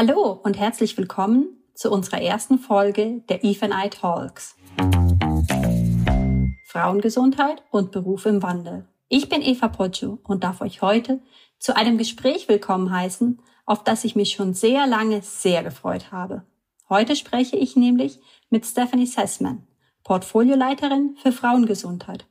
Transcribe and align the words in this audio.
Hallo 0.00 0.38
und 0.44 0.56
herzlich 0.56 0.96
willkommen 0.96 1.60
zu 1.74 1.90
unserer 1.90 2.22
ersten 2.22 2.60
Folge 2.60 3.24
der 3.28 3.42
Eve 3.42 3.64
and 3.64 3.74
I 3.74 3.90
Talks. 3.90 4.54
Frauengesundheit 6.68 7.64
und 7.72 7.90
Beruf 7.90 8.24
im 8.24 8.40
Wandel. 8.40 8.86
Ich 9.08 9.28
bin 9.28 9.42
Eva 9.42 9.66
Poggio 9.66 10.20
und 10.22 10.44
darf 10.44 10.60
euch 10.60 10.82
heute 10.82 11.20
zu 11.58 11.74
einem 11.74 11.98
Gespräch 11.98 12.48
willkommen 12.48 12.92
heißen, 12.92 13.42
auf 13.66 13.82
das 13.82 14.04
ich 14.04 14.14
mich 14.14 14.30
schon 14.30 14.54
sehr 14.54 14.86
lange 14.86 15.20
sehr 15.22 15.64
gefreut 15.64 16.12
habe. 16.12 16.44
Heute 16.88 17.16
spreche 17.16 17.56
ich 17.56 17.74
nämlich 17.74 18.20
mit 18.50 18.64
Stephanie 18.66 19.04
Sessman, 19.04 19.66
Portfolioleiterin 20.04 21.16
für 21.20 21.32
Frauengesundheit 21.32 22.24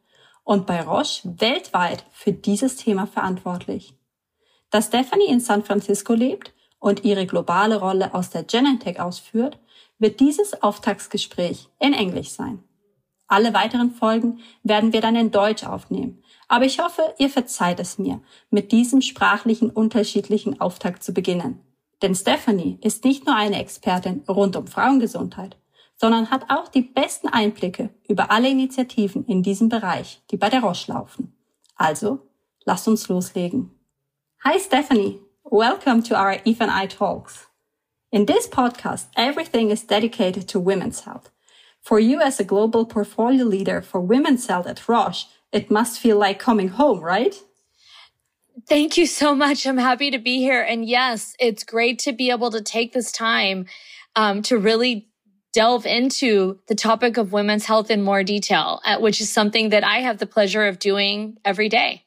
und 0.45 0.67
bei 0.67 0.81
Roche 0.83 1.35
weltweit 1.41 2.05
für 2.13 2.31
dieses 2.31 2.77
Thema 2.77 3.07
verantwortlich. 3.07 3.93
Da 4.69 4.81
Stephanie 4.81 5.27
in 5.27 5.41
San 5.41 5.65
Francisco 5.65 6.13
lebt 6.13 6.53
und 6.79 7.03
ihre 7.03 7.25
globale 7.25 7.79
Rolle 7.79 8.13
aus 8.13 8.29
der 8.29 8.43
Genentech 8.43 8.99
ausführt, 8.99 9.59
wird 9.99 10.19
dieses 10.19 10.61
Auftaktsgespräch 10.61 11.69
in 11.79 11.93
Englisch 11.93 12.29
sein. 12.29 12.63
Alle 13.27 13.53
weiteren 13.53 13.91
Folgen 13.91 14.39
werden 14.63 14.93
wir 14.93 15.01
dann 15.01 15.15
in 15.15 15.31
Deutsch 15.31 15.65
aufnehmen. 15.65 16.23
Aber 16.47 16.65
ich 16.65 16.79
hoffe, 16.79 17.01
ihr 17.17 17.29
verzeiht 17.29 17.79
es 17.79 17.99
mir, 17.99 18.21
mit 18.49 18.71
diesem 18.71 19.01
sprachlichen 19.01 19.69
unterschiedlichen 19.69 20.61
Auftakt 20.61 21.03
zu 21.03 21.13
beginnen. 21.13 21.59
Denn 22.01 22.15
Stephanie 22.15 22.77
ist 22.81 23.03
nicht 23.03 23.25
nur 23.25 23.35
eine 23.35 23.59
Expertin 23.59 24.23
rund 24.29 24.55
um 24.55 24.67
Frauengesundheit, 24.67 25.57
sondern 25.95 26.29
hat 26.29 26.49
auch 26.49 26.69
die 26.69 26.83
besten 26.83 27.27
Einblicke 27.27 27.89
über 28.07 28.31
alle 28.31 28.49
Initiativen 28.49 29.25
in 29.25 29.43
diesem 29.43 29.67
Bereich, 29.67 30.21
die 30.31 30.37
bei 30.37 30.49
der 30.49 30.61
Roche 30.61 30.91
laufen. 30.91 31.35
Also, 31.75 32.19
lasst 32.63 32.87
uns 32.87 33.09
loslegen. 33.09 33.71
Hi 34.43 34.59
Stephanie, 34.59 35.19
welcome 35.49 36.03
to 36.03 36.15
our 36.15 36.39
Eve 36.43 36.59
and 36.59 36.71
I 36.71 36.87
Talks. 36.87 37.47
In 38.11 38.25
this 38.25 38.47
podcast, 38.47 39.07
everything 39.15 39.71
is 39.71 39.83
dedicated 39.83 40.47
to 40.49 40.59
women's 40.59 41.01
health. 41.01 41.29
For 41.81 41.99
you 41.99 42.21
as 42.21 42.39
a 42.39 42.43
global 42.43 42.85
portfolio 42.85 43.45
leader 43.45 43.81
for 43.81 44.01
women's 44.01 44.47
health 44.47 44.67
at 44.67 44.87
Roche, 44.89 45.25
it 45.53 45.71
must 45.71 45.99
feel 45.99 46.17
like 46.17 46.39
coming 46.39 46.69
home, 46.69 46.99
right? 46.99 47.33
Thank 48.67 48.97
you 48.97 49.05
so 49.05 49.33
much. 49.33 49.65
I'm 49.65 49.77
happy 49.77 50.11
to 50.11 50.17
be 50.17 50.39
here. 50.39 50.61
And 50.61 50.85
yes, 50.85 51.33
it's 51.39 51.63
great 51.63 51.99
to 51.99 52.11
be 52.11 52.29
able 52.29 52.51
to 52.51 52.61
take 52.61 52.91
this 52.91 53.11
time 53.11 53.67
um, 54.15 54.41
to 54.43 54.57
really 54.57 55.07
delve 55.53 55.85
into 55.85 56.59
the 56.67 56.75
topic 56.75 57.15
of 57.17 57.31
women's 57.31 57.65
health 57.65 57.89
in 57.89 58.01
more 58.01 58.23
detail, 58.23 58.81
uh, 58.83 58.97
which 58.99 59.21
is 59.21 59.31
something 59.31 59.69
that 59.69 59.83
I 59.83 59.99
have 59.99 60.17
the 60.17 60.27
pleasure 60.27 60.65
of 60.67 60.79
doing 60.79 61.37
every 61.45 61.69
day. 61.69 62.03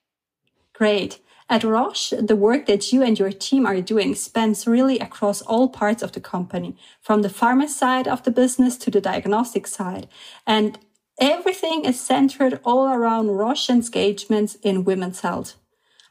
Great. 0.75 1.21
At 1.51 1.65
Roche, 1.65 2.11
the 2.11 2.37
work 2.37 2.67
that 2.67 2.93
you 2.93 3.03
and 3.03 3.19
your 3.19 3.33
team 3.33 3.67
are 3.67 3.81
doing 3.81 4.15
spans 4.15 4.69
really 4.69 5.01
across 5.01 5.43
all 5.43 5.69
parts 5.69 6.01
of 6.01 6.13
the 6.13 6.21
company, 6.21 6.77
from 7.01 7.23
the 7.23 7.29
pharma 7.29 7.69
side 7.69 8.07
of 8.07 8.23
the 8.23 8.31
business 8.31 8.77
to 8.77 8.91
the 8.91 9.01
diagnostic 9.01 9.67
side. 9.67 10.07
And 10.47 10.79
everything 11.21 11.85
is 11.85 12.01
centered 12.01 12.61
all 12.65 12.87
around 12.87 13.33
Roche 13.33 13.69
engagements 13.69 14.55
in 14.63 14.85
women's 14.85 15.23
health. 15.23 15.57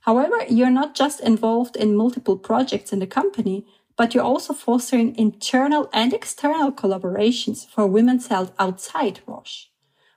However, 0.01 0.43
you're 0.49 0.69
not 0.69 0.93
just 0.93 1.21
involved 1.21 1.77
in 1.77 1.95
multiple 1.95 2.37
projects 2.37 2.91
in 2.91 2.99
the 2.99 3.07
company, 3.07 3.65
but 3.95 4.13
you're 4.13 4.31
also 4.31 4.53
fostering 4.53 5.15
internal 5.15 5.89
and 5.93 6.13
external 6.13 6.73
collaborations 6.73 7.65
for 7.65 7.87
women's 7.87 8.27
health 8.27 8.51
outside 8.59 9.21
Roche. 9.25 9.67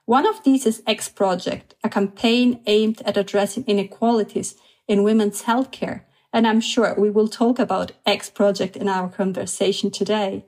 One 0.04 0.26
of 0.26 0.42
these 0.42 0.66
is 0.66 0.82
X 0.84 1.08
Project, 1.08 1.76
a 1.84 1.88
campaign 1.88 2.60
aimed 2.66 3.02
at 3.02 3.16
addressing 3.16 3.64
inequalities 3.68 4.56
in 4.92 5.02
women's 5.02 5.44
healthcare. 5.44 6.02
And 6.34 6.46
I'm 6.46 6.60
sure 6.60 6.94
we 6.98 7.10
will 7.10 7.28
talk 7.28 7.58
about 7.58 7.92
X 8.04 8.30
project 8.30 8.76
in 8.76 8.88
our 8.88 9.08
conversation 9.08 9.90
today. 9.90 10.44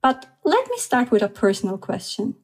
But 0.00 0.26
let 0.44 0.68
me 0.70 0.78
start 0.78 1.10
with 1.10 1.22
a 1.22 1.28
personal 1.28 1.78
question. 1.78 2.36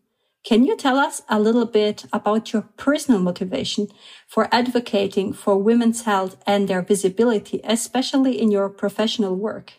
Can 0.44 0.64
you 0.64 0.76
tell 0.76 0.98
us 0.98 1.22
a 1.28 1.38
little 1.40 1.66
bit 1.66 2.06
about 2.12 2.52
your 2.52 2.62
personal 2.76 3.20
motivation 3.20 3.88
for 4.26 4.48
advocating 4.52 5.32
for 5.32 5.58
women's 5.58 6.02
health 6.02 6.36
and 6.46 6.66
their 6.66 6.82
visibility, 6.82 7.60
especially 7.64 8.40
in 8.40 8.50
your 8.50 8.68
professional 8.68 9.34
work? 9.34 9.74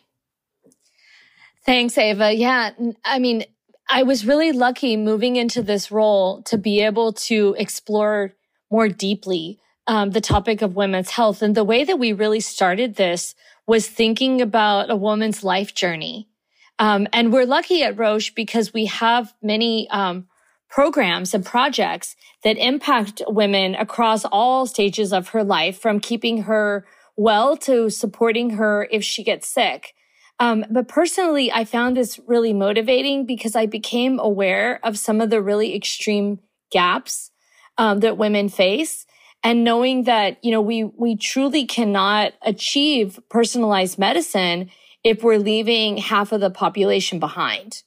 Thanks, 1.65 1.97
Ava. 1.97 2.33
Yeah. 2.33 2.71
I 3.03 3.19
mean, 3.19 3.45
I 3.89 4.03
was 4.03 4.25
really 4.25 4.51
lucky 4.51 4.95
moving 4.95 5.35
into 5.35 5.61
this 5.61 5.91
role 5.91 6.41
to 6.43 6.57
be 6.57 6.81
able 6.81 7.13
to 7.29 7.55
explore 7.57 8.33
more 8.71 8.87
deeply 8.87 9.59
um, 9.89 10.11
the 10.11 10.21
topic 10.21 10.61
of 10.61 10.75
women's 10.75 11.09
health. 11.09 11.41
And 11.41 11.55
the 11.55 11.63
way 11.63 11.83
that 11.83 11.97
we 11.97 12.13
really 12.13 12.41
started 12.41 12.95
this 12.95 13.33
was 13.65 13.87
thinking 13.87 14.39
about 14.39 14.91
a 14.91 14.95
woman's 14.95 15.43
life 15.43 15.73
journey. 15.73 16.29
Um, 16.77 17.07
and 17.11 17.33
we're 17.33 17.47
lucky 17.47 17.81
at 17.81 17.97
Roche 17.97 18.29
because 18.35 18.71
we 18.71 18.85
have 18.85 19.33
many 19.41 19.89
um, 19.89 20.27
programs 20.69 21.33
and 21.33 21.43
projects 21.43 22.15
that 22.43 22.55
impact 22.57 23.23
women 23.27 23.73
across 23.73 24.25
all 24.25 24.67
stages 24.67 25.11
of 25.11 25.29
her 25.29 25.43
life, 25.43 25.81
from 25.81 25.99
keeping 25.99 26.43
her 26.43 26.85
well 27.17 27.57
to 27.57 27.89
supporting 27.89 28.51
her 28.51 28.87
if 28.91 29.03
she 29.03 29.23
gets 29.23 29.49
sick. 29.49 29.95
Um, 30.39 30.65
but 30.69 30.87
personally, 30.87 31.51
I 31.51 31.65
found 31.65 31.97
this 31.97 32.19
really 32.27 32.53
motivating 32.53 33.25
because 33.25 33.55
I 33.55 33.65
became 33.65 34.19
aware 34.19 34.79
of 34.85 34.99
some 34.99 35.19
of 35.19 35.31
the 35.31 35.41
really 35.41 35.75
extreme 35.75 36.39
gaps 36.71 37.31
um, 37.79 38.01
that 38.01 38.19
women 38.19 38.49
face 38.49 39.07
and 39.43 39.63
knowing 39.63 40.03
that, 40.03 40.43
you 40.43 40.51
know, 40.51 40.61
we, 40.61 40.83
we 40.83 41.15
truly 41.15 41.65
cannot 41.65 42.33
achieve 42.41 43.19
personalized 43.29 43.97
medicine 43.97 44.69
if 45.03 45.23
we're 45.23 45.37
leaving 45.37 45.97
half 45.97 46.31
of 46.31 46.41
the 46.41 46.49
population 46.49 47.19
behind. 47.19 47.83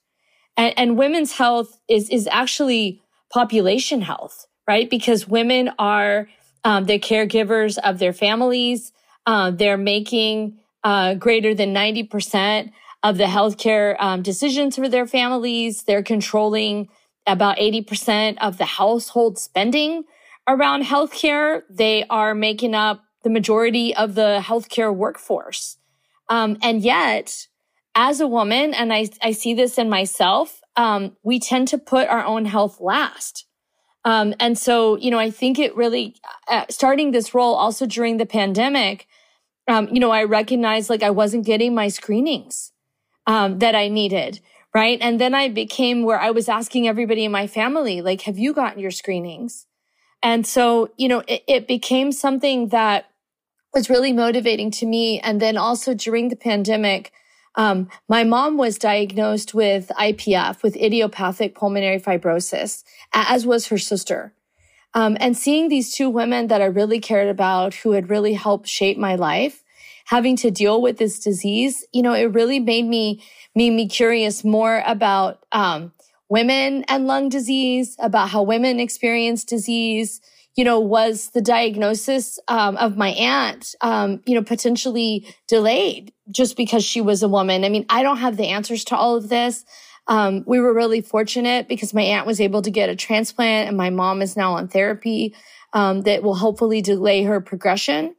And, 0.57 0.75
and 0.79 0.99
women's 0.99 1.33
health 1.33 1.79
is, 1.89 2.09
is 2.09 2.27
actually 2.31 3.03
population 3.31 4.01
health, 4.01 4.47
right? 4.67 4.89
Because 4.89 5.29
women 5.29 5.71
are, 5.79 6.29
um, 6.65 6.85
the 6.85 6.99
caregivers 6.99 7.77
of 7.79 7.99
their 7.99 8.13
families. 8.13 8.93
Uh, 9.27 9.51
they're 9.51 9.77
making, 9.77 10.59
uh, 10.85 11.15
greater 11.15 11.55
than 11.55 11.75
90% 11.75 12.71
of 13.03 13.19
the 13.19 13.25
healthcare, 13.25 13.97
um, 14.01 14.23
decisions 14.23 14.77
for 14.77 14.89
their 14.89 15.07
families. 15.07 15.83
They're 15.83 16.03
controlling 16.03 16.89
about 17.27 17.59
80% 17.59 18.39
of 18.41 18.59
the 18.59 18.65
household 18.65 19.39
spending 19.39 20.05
around 20.47 20.85
healthcare. 20.85 21.63
They 21.71 22.05
are 22.09 22.35
making 22.35 22.75
up 22.75 23.05
the 23.23 23.31
majority 23.31 23.95
of 23.95 24.15
the 24.15 24.41
healthcare 24.43 24.95
workforce. 24.95 25.77
Um, 26.29 26.57
and 26.63 26.83
yet, 26.83 27.47
as 27.95 28.21
a 28.21 28.27
woman, 28.27 28.75
and 28.75 28.93
I, 28.93 29.09
I 29.23 29.33
see 29.33 29.55
this 29.55 29.79
in 29.79 29.89
myself, 29.89 30.61
um, 30.77 31.17
we 31.23 31.39
tend 31.39 31.69
to 31.69 31.79
put 31.79 32.09
our 32.09 32.25
own 32.25 32.47
health 32.47 32.81
last. 32.81 33.47
Um, 34.05 34.35
and 34.41 34.59
so, 34.59 34.97
you 34.97 35.11
know, 35.11 35.19
I 35.19 35.31
think 35.31 35.59
it 35.59 35.77
really, 35.77 36.17
uh, 36.49 36.65
starting 36.71 37.13
this 37.13 37.35
role 37.35 37.55
also 37.55 37.87
during 37.87 38.17
the 38.17 38.27
pandemic, 38.27 39.07
um, 39.69 39.89
you 39.93 40.01
know, 40.01 40.11
I 40.11 40.25
recognized 40.25 40.91
like 40.91 41.03
I 41.03 41.11
wasn't 41.11 41.47
getting 41.47 41.75
my 41.75 41.89
screenings, 41.89 42.73
um, 43.27 43.59
that 43.61 43.77
I 43.77 43.89
needed. 43.89 44.41
Right. 44.75 44.99
And 45.03 45.21
then 45.21 45.35
I 45.35 45.49
became 45.49 46.03
where 46.03 46.19
I 46.19 46.31
was 46.31 46.49
asking 46.49 46.89
everybody 46.89 47.27
in 47.27 47.31
my 47.31 47.47
family, 47.47 48.01
like, 48.01 48.23
have 48.23 48.39
you 48.39 48.55
gotten 48.55 48.81
your 48.81 48.91
screenings? 48.91 49.67
And 50.23 50.47
so, 50.47 50.91
you 50.97 51.09
know, 51.09 51.23
it, 51.27 51.43
it 51.49 51.69
became 51.69 52.13
something 52.13 52.69
that 52.69 53.07
was 53.75 53.91
really 53.91 54.13
motivating 54.13 54.71
to 54.71 54.87
me. 54.87 55.19
And 55.21 55.41
then 55.41 55.57
also 55.57 55.95
during 55.95 56.29
the 56.29 56.37
pandemic, 56.37 57.13
um, 57.55 57.89
my 58.09 58.25
mom 58.25 58.57
was 58.57 58.79
diagnosed 58.79 59.55
with 59.55 59.91
IPF, 59.99 60.63
with 60.63 60.77
idiopathic 60.77 61.55
pulmonary 61.55 62.01
fibrosis, 62.01 62.83
as 63.13 63.47
was 63.47 63.69
her 63.69 63.79
sister. 63.79 64.33
Um, 64.95 65.17
and 65.21 65.37
seeing 65.37 65.69
these 65.69 65.95
two 65.95 66.11
women 66.11 66.49
that 66.49 66.61
I 66.61 66.67
really 66.67 67.01
cared 67.01 67.29
about, 67.29 67.75
who 67.75 67.93
had 67.93 68.11
really 68.11 68.35
helped 68.35 68.69
shape 68.69 68.99
my 68.99 69.15
life, 69.15 69.63
having 70.07 70.37
to 70.37 70.51
deal 70.51 70.83
with 70.83 70.99
this 70.99 71.19
disease, 71.19 71.87
you 71.93 72.03
know, 72.03 72.13
it 72.13 72.35
really 72.35 72.61
made 72.61 72.87
me 72.87 73.23
made 73.55 73.71
me 73.71 73.87
curious 73.87 74.45
more 74.45 74.83
about 74.87 75.45
um, 75.53 75.93
women 76.33 76.83
and 76.89 77.07
lung 77.07 77.29
disease, 77.29 77.95
about 77.99 78.31
how 78.31 78.43
women 78.43 78.81
experience 78.81 79.45
disease. 79.45 80.21
You 80.55 80.65
know, 80.65 80.81
was 80.81 81.31
the 81.31 81.41
diagnosis 81.41 82.39
um, 82.47 82.77
of 82.77 82.97
my 82.99 83.09
aunt, 83.11 83.75
um, 83.81 84.21
you 84.27 84.35
know, 84.35 84.43
potentially 84.43 85.35
delayed 85.49 86.13
just 86.31 86.59
because 86.59 86.85
she 86.85 87.01
was 87.01 87.23
a 87.23 87.29
woman? 87.29 87.65
I 87.65 87.71
mean, 87.71 87.87
I 87.89 88.03
don't 88.03 88.19
have 88.19 88.37
the 88.37 88.49
answers 88.49 88.85
to 88.87 88.97
all 88.97 89.17
of 89.17 89.31
this. 89.31 89.65
Um, 90.09 90.45
we 90.47 90.61
were 90.61 90.75
really 90.75 91.01
fortunate 91.01 91.69
because 91.69 91.95
my 91.95 92.03
aunt 92.03 92.27
was 92.27 92.41
able 92.41 92.61
to 92.63 92.71
get 92.71 92.91
a 92.91 92.97
transplant 92.97 93.69
and 93.69 93.77
my 93.79 93.89
mom 93.89 94.21
is 94.21 94.37
now 94.37 94.53
on 94.55 94.69
therapy 94.69 95.35
um, 95.73 96.03
that 96.03 96.23
will 96.23 96.35
hopefully 96.35 96.83
delay 96.83 97.23
her 97.23 97.41
progression. 97.41 98.15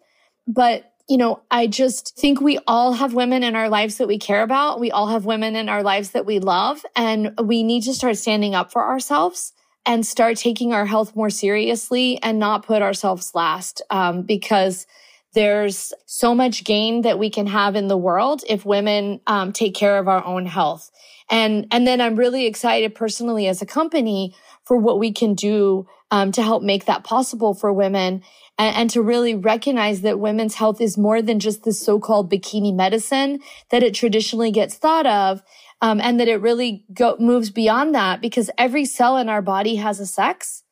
But 0.47 0.91
you 1.13 1.19
know, 1.19 1.43
I 1.51 1.67
just 1.67 2.17
think 2.17 2.41
we 2.41 2.57
all 2.65 2.93
have 2.93 3.13
women 3.13 3.43
in 3.43 3.55
our 3.55 3.69
lives 3.69 3.99
that 3.99 4.07
we 4.07 4.17
care 4.17 4.41
about. 4.41 4.79
We 4.79 4.89
all 4.89 5.05
have 5.05 5.25
women 5.25 5.55
in 5.55 5.69
our 5.69 5.83
lives 5.83 6.09
that 6.13 6.25
we 6.25 6.39
love 6.39 6.83
and 6.95 7.39
we 7.39 7.61
need 7.61 7.83
to 7.83 7.93
start 7.93 8.17
standing 8.17 8.55
up 8.55 8.71
for 8.71 8.83
ourselves 8.83 9.53
and 9.85 10.03
start 10.03 10.37
taking 10.37 10.73
our 10.73 10.87
health 10.87 11.15
more 11.15 11.29
seriously 11.29 12.17
and 12.23 12.39
not 12.39 12.65
put 12.65 12.81
ourselves 12.81 13.35
last. 13.35 13.83
Um, 13.91 14.23
because 14.23 14.87
there's 15.35 15.93
so 16.07 16.33
much 16.33 16.63
gain 16.63 17.03
that 17.03 17.19
we 17.19 17.29
can 17.29 17.45
have 17.45 17.75
in 17.75 17.89
the 17.89 17.97
world 17.97 18.43
if 18.49 18.65
women 18.65 19.21
um, 19.27 19.53
take 19.53 19.75
care 19.75 19.99
of 19.99 20.07
our 20.07 20.25
own 20.25 20.47
health. 20.47 20.89
And, 21.29 21.67
and 21.69 21.85
then 21.85 22.01
I'm 22.01 22.15
really 22.15 22.47
excited 22.47 22.95
personally 22.95 23.47
as 23.47 23.61
a 23.61 23.67
company 23.67 24.33
for 24.65 24.77
what 24.77 24.99
we 24.99 25.11
can 25.11 25.33
do 25.33 25.87
um, 26.11 26.31
to 26.31 26.43
help 26.43 26.63
make 26.63 26.85
that 26.85 27.03
possible 27.03 27.53
for 27.53 27.73
women 27.73 28.21
and, 28.57 28.75
and, 28.75 28.89
to 28.91 29.01
really 29.01 29.33
recognize 29.33 30.01
that 30.01 30.19
women's 30.19 30.55
health 30.55 30.79
is 30.79 30.97
more 30.97 31.21
than 31.21 31.39
just 31.39 31.63
the 31.63 31.73
so-called 31.73 32.31
bikini 32.31 32.73
medicine 32.73 33.39
that 33.71 33.81
it 33.81 33.95
traditionally 33.95 34.51
gets 34.51 34.75
thought 34.75 35.07
of. 35.07 35.41
Um, 35.81 35.99
and 35.99 36.17
that 36.21 36.29
it 36.29 36.37
really 36.37 36.85
go, 36.93 37.17
moves 37.19 37.49
beyond 37.49 37.93
that 37.93 38.21
because 38.21 38.49
every 38.57 38.85
cell 38.85 39.17
in 39.17 39.27
our 39.27 39.41
body 39.41 39.75
has 39.75 39.99
a 39.99 40.05
sex 40.05 40.63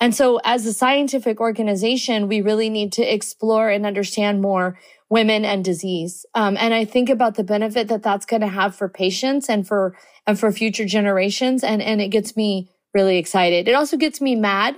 and 0.00 0.14
so 0.14 0.40
as 0.44 0.64
a 0.64 0.72
scientific 0.72 1.40
organization, 1.40 2.28
we 2.28 2.40
really 2.40 2.70
need 2.70 2.92
to 2.92 3.02
explore 3.02 3.68
and 3.68 3.84
understand 3.84 4.40
more 4.40 4.78
women 5.10 5.44
and 5.44 5.64
disease. 5.64 6.24
Um, 6.34 6.56
and 6.58 6.72
I 6.72 6.84
think 6.84 7.08
about 7.08 7.34
the 7.34 7.44
benefit 7.44 7.88
that 7.88 8.02
that's 8.02 8.26
going 8.26 8.42
to 8.42 8.48
have 8.48 8.76
for 8.76 8.88
patients 8.88 9.48
and 9.48 9.66
for, 9.66 9.96
and 10.26 10.38
for 10.38 10.52
future 10.52 10.84
generations. 10.84 11.64
And, 11.64 11.82
and 11.82 12.00
it 12.00 12.08
gets 12.08 12.36
me 12.36 12.70
really 12.94 13.18
excited. 13.18 13.68
It 13.68 13.74
also 13.74 13.96
gets 13.96 14.20
me 14.20 14.34
mad, 14.34 14.76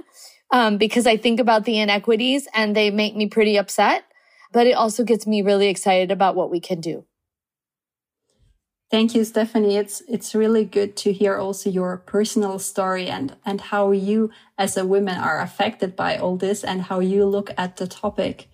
um, 0.53 0.79
because 0.79 1.07
I 1.07 1.17
think 1.17 1.41
about 1.41 1.65
the 1.65 1.79
inequities 1.79 2.49
and 2.55 2.75
they 2.75 2.91
make 2.91 3.17
me 3.17 3.27
pretty 3.29 3.57
upset, 3.57 4.05
but 4.53 4.67
it 4.67 4.73
also 4.73 5.05
gets 5.05 5.27
me 5.27 5.43
really 5.43 5.69
excited 5.69 6.11
about 6.11 6.35
what 6.35 6.51
we 6.51 6.61
can 6.61 6.81
do. 6.81 7.05
Thank 8.91 9.15
you, 9.15 9.23
Stephanie. 9.23 9.77
It's 9.77 10.03
it's 10.09 10.35
really 10.35 10.65
good 10.65 10.97
to 10.97 11.12
hear 11.12 11.37
also 11.37 11.71
your 11.71 11.99
personal 11.99 12.59
story 12.59 13.07
and 13.07 13.37
and 13.47 13.61
how 13.61 13.93
you 13.93 14.31
as 14.59 14.77
a 14.77 14.85
woman 14.85 15.17
are 15.17 15.41
affected 15.41 15.95
by 15.95 16.17
all 16.17 16.37
this 16.37 16.65
and 16.65 16.83
how 16.83 16.99
you 16.99 17.25
look 17.25 17.53
at 17.56 17.77
the 17.77 17.87
topic. 17.87 18.49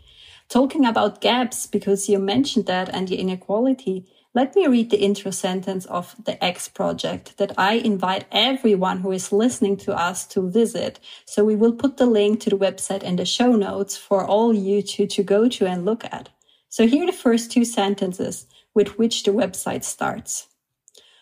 Talking 0.51 0.85
about 0.85 1.23
gaps, 1.23 1.67
because 1.67 2.11
you 2.11 2.19
mentioned 2.19 2.67
that 2.67 2.91
and 2.91 3.09
the 3.09 3.17
inequality, 3.17 4.05
let 4.37 4.55
me 4.55 4.67
read 4.67 4.91
the 4.91 5.01
intro 5.01 5.31
sentence 5.31 5.87
of 5.87 6.15
the 6.27 6.37
X 6.45 6.69
project 6.69 7.39
that 7.39 7.55
I 7.57 7.77
invite 7.77 8.27
everyone 8.31 8.99
who 8.99 9.11
is 9.11 9.33
listening 9.33 9.79
to 9.79 9.97
us 9.97 10.27
to 10.27 10.51
visit. 10.51 11.01
So 11.25 11.43
we 11.43 11.57
will 11.57 11.73
put 11.73 11.97
the 11.97 12.05
link 12.05 12.41
to 12.41 12.51
the 12.51 12.59
website 12.59 13.03
in 13.03 13.17
the 13.17 13.25
show 13.25 13.53
notes 13.53 13.97
for 13.97 14.27
all 14.27 14.53
you 14.53 14.83
to, 14.83 15.07
to 15.07 15.23
go 15.23 15.49
to 15.49 15.67
and 15.67 15.87
look 15.87 16.05
at. 16.05 16.29
So 16.69 16.87
here 16.87 17.05
are 17.05 17.07
the 17.07 17.15
first 17.15 17.51
two 17.51 17.65
sentences 17.65 18.47
with 18.75 18.99
which 18.99 19.23
the 19.23 19.31
website 19.31 19.85
starts. 19.85 20.49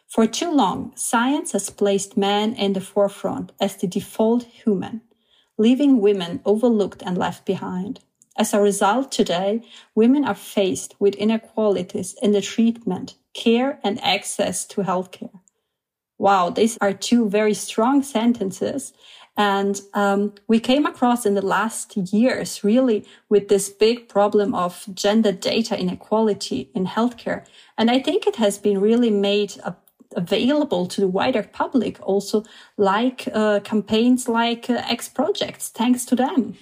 For 0.08 0.26
too 0.26 0.50
long, 0.50 0.92
science 0.96 1.52
has 1.52 1.70
placed 1.70 2.16
man 2.16 2.52
in 2.54 2.72
the 2.72 2.80
forefront 2.80 3.52
as 3.60 3.76
the 3.76 3.86
default 3.86 4.42
human, 4.42 5.02
leaving 5.56 6.00
women 6.00 6.40
overlooked 6.44 7.00
and 7.06 7.16
left 7.16 7.46
behind. 7.46 8.00
As 8.36 8.52
a 8.52 8.60
result, 8.60 9.12
today, 9.12 9.62
women 9.94 10.24
are 10.24 10.34
faced 10.34 10.94
with 10.98 11.14
inequalities 11.14 12.16
in 12.20 12.32
the 12.32 12.40
treatment, 12.40 13.14
care, 13.32 13.78
and 13.84 14.02
access 14.02 14.66
to 14.66 14.82
healthcare. 14.82 15.40
Wow, 16.18 16.50
these 16.50 16.76
are 16.80 16.92
two 16.92 17.28
very 17.28 17.54
strong 17.54 18.02
sentences 18.02 18.92
and 19.36 19.80
um, 19.94 20.32
we 20.46 20.60
came 20.60 20.86
across 20.86 21.26
in 21.26 21.34
the 21.34 21.44
last 21.44 21.96
years 21.96 22.62
really 22.62 23.04
with 23.28 23.48
this 23.48 23.68
big 23.68 24.08
problem 24.08 24.54
of 24.54 24.86
gender 24.94 25.32
data 25.32 25.78
inequality 25.78 26.70
in 26.74 26.86
healthcare. 26.86 27.44
And 27.76 27.90
I 27.90 27.98
think 27.98 28.26
it 28.26 28.36
has 28.36 28.58
been 28.58 28.80
really 28.80 29.10
made 29.10 29.56
a, 29.64 29.74
available 30.14 30.86
to 30.86 31.00
the 31.00 31.08
wider 31.08 31.42
public 31.42 32.00
also 32.00 32.44
like 32.76 33.28
uh, 33.34 33.58
campaigns 33.60 34.28
like 34.28 34.70
uh, 34.70 34.82
X 34.88 35.08
projects, 35.08 35.68
thanks 35.68 36.04
to 36.04 36.14
them. 36.14 36.56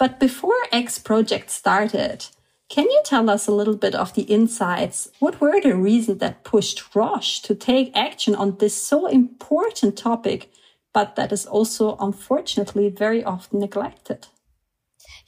But 0.00 0.18
before 0.18 0.58
X 0.72 0.98
project 0.98 1.50
started, 1.50 2.26
can 2.68 2.90
you 2.90 3.02
tell 3.04 3.30
us 3.30 3.46
a 3.46 3.52
little 3.52 3.76
bit 3.76 3.94
of 3.94 4.14
the 4.14 4.22
insights? 4.22 5.08
What 5.20 5.40
were 5.40 5.60
the 5.60 5.76
reasons 5.76 6.18
that 6.18 6.42
pushed 6.42 6.96
Roche 6.96 7.38
to 7.42 7.54
take 7.54 7.96
action 7.96 8.34
on 8.34 8.56
this 8.58 8.74
so 8.74 9.06
important 9.06 9.96
topic 9.96 10.50
but 10.92 11.16
that 11.16 11.32
is 11.32 11.46
also 11.46 11.96
unfortunately 12.00 12.88
very 12.88 13.22
often 13.22 13.60
neglected. 13.60 14.28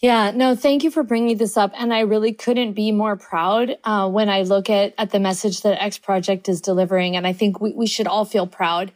Yeah, 0.01 0.33
no, 0.33 0.57
thank 0.57 0.83
you 0.83 0.91
for 0.91 1.05
bringing 1.05 1.37
this 1.37 1.57
up. 1.57 1.73
And 1.79 1.95
I 1.95 2.01
really 2.01 2.33
couldn't 2.33 2.73
be 2.73 2.91
more 2.91 3.17
proud 3.17 3.79
uh, 3.85 4.09
when 4.11 4.29
I 4.29 4.43
look 4.43 4.69
at, 4.69 4.95
at 4.99 5.11
the 5.11 5.21
message 5.21 5.63
that 5.63 5.81
X 5.81 5.99
Project 5.99 6.49
is 6.49 6.61
delivering. 6.61 7.17
And 7.17 7.27
I 7.27 7.33
think 7.33 7.61
we, 7.61 7.73
we 7.73 7.87
should 7.87 8.09
all 8.09 8.25
feel 8.25 8.49
proud. 8.49 8.93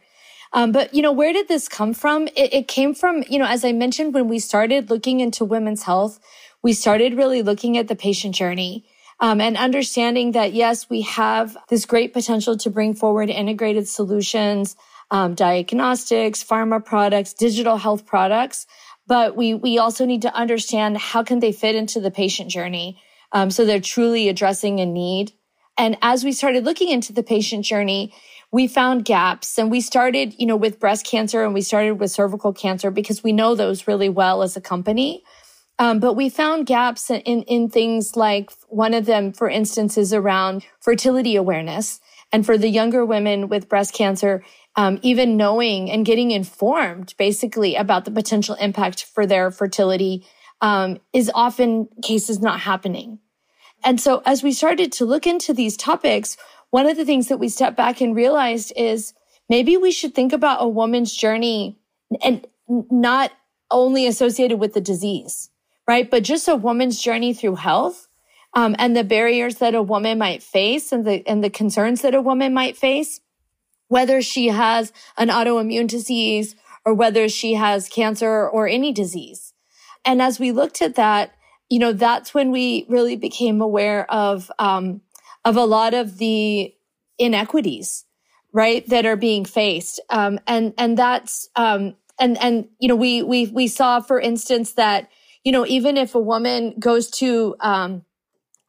Um, 0.53 0.71
but, 0.71 0.93
you 0.93 1.01
know, 1.01 1.11
where 1.11 1.33
did 1.33 1.47
this 1.47 1.67
come 1.67 1.93
from? 1.93 2.27
It, 2.27 2.53
it 2.53 2.67
came 2.67 2.93
from, 2.93 3.23
you 3.29 3.39
know, 3.39 3.47
as 3.47 3.65
I 3.65 3.71
mentioned, 3.71 4.13
when 4.13 4.27
we 4.27 4.39
started 4.39 4.89
looking 4.89 5.19
into 5.19 5.45
women's 5.45 5.83
health, 5.83 6.19
we 6.63 6.73
started 6.73 7.15
really 7.15 7.41
looking 7.41 7.77
at 7.77 7.87
the 7.87 7.95
patient 7.95 8.35
journey. 8.35 8.85
Um, 9.19 9.41
and 9.41 9.57
understanding 9.57 10.33
that 10.33 10.53
yes, 10.53 10.89
we 10.89 11.01
have 11.01 11.57
this 11.69 11.85
great 11.85 12.13
potential 12.13 12.55
to 12.57 12.69
bring 12.69 12.93
forward 12.93 13.29
integrated 13.29 13.87
solutions 13.87 14.75
um, 15.11 15.35
diagnostics, 15.35 16.43
pharma 16.43 16.83
products, 16.83 17.33
digital 17.33 17.77
health 17.77 18.05
products. 18.05 18.67
But 19.07 19.35
we, 19.35 19.53
we 19.53 19.77
also 19.77 20.05
need 20.05 20.23
to 20.23 20.33
understand 20.33 20.97
how 20.97 21.23
can 21.23 21.39
they 21.39 21.51
fit 21.51 21.75
into 21.75 21.99
the 21.99 22.11
patient 22.11 22.51
journey. 22.51 23.01
Um, 23.31 23.51
so 23.51 23.65
they're 23.65 23.79
truly 23.79 24.27
addressing 24.27 24.79
a 24.79 24.85
need. 24.85 25.31
And 25.77 25.97
as 26.01 26.25
we 26.25 26.31
started 26.31 26.65
looking 26.65 26.89
into 26.89 27.13
the 27.13 27.23
patient 27.23 27.63
journey, 27.63 28.13
we 28.51 28.67
found 28.67 29.05
gaps 29.05 29.57
and 29.57 29.69
we 29.69 29.81
started, 29.81 30.33
you 30.37 30.45
know, 30.45 30.55
with 30.55 30.79
breast 30.79 31.05
cancer 31.05 31.43
and 31.43 31.53
we 31.53 31.61
started 31.61 31.93
with 31.93 32.11
cervical 32.11 32.53
cancer 32.53 32.91
because 32.91 33.23
we 33.23 33.33
know 33.33 33.55
those 33.55 33.87
really 33.87 34.09
well 34.09 34.41
as 34.41 34.55
a 34.55 34.61
company. 34.61 35.23
Um, 35.79 35.99
but 35.99 36.13
we 36.13 36.29
found 36.29 36.65
gaps 36.65 37.09
in, 37.09 37.21
in, 37.21 37.43
in 37.43 37.69
things 37.69 38.15
like 38.15 38.51
one 38.69 38.93
of 38.93 39.05
them, 39.05 39.31
for 39.31 39.49
instance, 39.49 39.97
is 39.97 40.13
around 40.13 40.65
fertility 40.79 41.35
awareness. 41.35 41.99
And 42.31 42.45
for 42.45 42.57
the 42.57 42.69
younger 42.69 43.05
women 43.05 43.47
with 43.47 43.69
breast 43.69 43.93
cancer, 43.93 44.43
um, 44.75 44.99
even 45.01 45.37
knowing 45.37 45.91
and 45.91 46.05
getting 46.05 46.31
informed 46.31 47.13
basically 47.17 47.75
about 47.75 48.05
the 48.05 48.11
potential 48.11 48.55
impact 48.55 49.03
for 49.03 49.25
their 49.25 49.51
fertility 49.51 50.25
um, 50.61 50.99
is 51.13 51.29
often 51.33 51.87
cases 52.01 52.39
not 52.39 52.59
happening. 52.61 53.19
And 53.83 54.01
so 54.01 54.21
as 54.25 54.41
we 54.41 54.51
started 54.51 54.91
to 54.93 55.05
look 55.05 55.27
into 55.27 55.53
these 55.53 55.77
topics, 55.77 56.37
one 56.71 56.87
of 56.87 56.97
the 56.97 57.05
things 57.05 57.27
that 57.27 57.37
we 57.37 57.49
stepped 57.49 57.77
back 57.77 58.01
and 58.01 58.15
realized 58.15 58.73
is 58.75 59.13
maybe 59.49 59.77
we 59.77 59.91
should 59.91 60.13
think 60.13 60.33
about 60.33 60.61
a 60.61 60.67
woman's 60.67 61.15
journey 61.15 61.79
and 62.21 62.45
not 62.67 63.31
only 63.71 64.07
associated 64.07 64.59
with 64.59 64.73
the 64.73 64.81
disease, 64.81 65.49
right? 65.87 66.09
But 66.09 66.23
just 66.23 66.47
a 66.47 66.55
woman's 66.55 67.01
journey 67.01 67.33
through 67.33 67.55
health 67.55 68.07
um, 68.53 68.75
and 68.79 68.95
the 68.95 69.03
barriers 69.03 69.55
that 69.57 69.75
a 69.75 69.81
woman 69.81 70.17
might 70.17 70.43
face 70.43 70.91
and 70.91 71.05
the 71.05 71.25
and 71.27 71.43
the 71.43 71.49
concerns 71.49 72.01
that 72.01 72.15
a 72.15 72.21
woman 72.21 72.53
might 72.53 72.77
face 72.77 73.19
whether 73.87 74.21
she 74.21 74.47
has 74.47 74.91
an 75.17 75.29
autoimmune 75.29 75.87
disease 75.87 76.55
or 76.85 76.93
whether 76.93 77.29
she 77.29 77.53
has 77.53 77.89
cancer 77.89 78.47
or 78.47 78.67
any 78.67 78.91
disease. 78.91 79.53
And 80.05 80.21
as 80.21 80.39
we 80.39 80.51
looked 80.51 80.81
at 80.81 80.95
that, 80.95 81.31
you 81.69 81.79
know, 81.79 81.93
that's 81.93 82.33
when 82.33 82.51
we 82.51 82.85
really 82.87 83.15
became 83.15 83.61
aware 83.61 84.09
of, 84.11 84.49
um, 84.57 85.01
of 85.47 85.55
a 85.55 85.63
lot 85.63 85.93
of 85.93 86.17
the 86.17 86.73
inequities, 87.17 88.03
right, 88.51 88.87
that 88.89 89.05
are 89.05 89.15
being 89.15 89.45
faced. 89.45 90.01
Um, 90.09 90.39
and, 90.45 90.73
and 90.77 90.97
that's, 90.97 91.47
um, 91.55 91.95
and, 92.19 92.37
and, 92.39 92.67
you 92.79 92.89
know, 92.89 92.97
we, 92.97 93.23
we, 93.23 93.47
we 93.47 93.67
saw, 93.67 94.01
for 94.01 94.19
instance, 94.19 94.73
that, 94.73 95.09
you 95.45 95.53
know, 95.53 95.65
even 95.65 95.95
if 95.95 96.15
a 96.15 96.19
woman 96.19 96.75
goes 96.79 97.09
to, 97.11 97.55
um, 97.61 98.03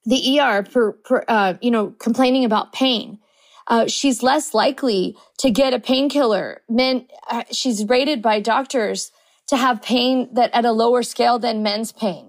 the 0.05 0.39
ER 0.39 0.65
for, 0.65 0.99
uh, 1.27 1.55
you 1.61 1.73
know, 1.73 1.91
complaining 1.99 2.45
about 2.45 2.73
pain, 2.73 3.19
uh, 3.67 3.89
she's 3.89 4.23
less 4.23 4.55
likely 4.55 5.17
to 5.39 5.51
get 5.51 5.75
a 5.75 5.81
painkiller. 5.81 6.63
Men, 6.69 7.09
uh, 7.29 7.43
she's 7.51 7.85
rated 7.87 8.23
by 8.23 8.39
doctors 8.39 9.11
to 9.49 9.57
have 9.57 9.83
pain 9.83 10.29
that 10.33 10.55
at 10.55 10.65
a 10.65 10.73
lower 10.73 11.03
scale 11.03 11.41
than 11.41 11.63
men's 11.65 11.91
pain. 11.91 12.28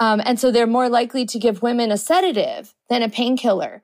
Um, 0.00 0.20
and 0.24 0.38
so 0.38 0.50
they're 0.50 0.66
more 0.66 0.88
likely 0.88 1.24
to 1.26 1.38
give 1.38 1.62
women 1.62 1.90
a 1.90 1.96
sedative 1.96 2.74
than 2.88 3.02
a 3.02 3.08
painkiller. 3.08 3.82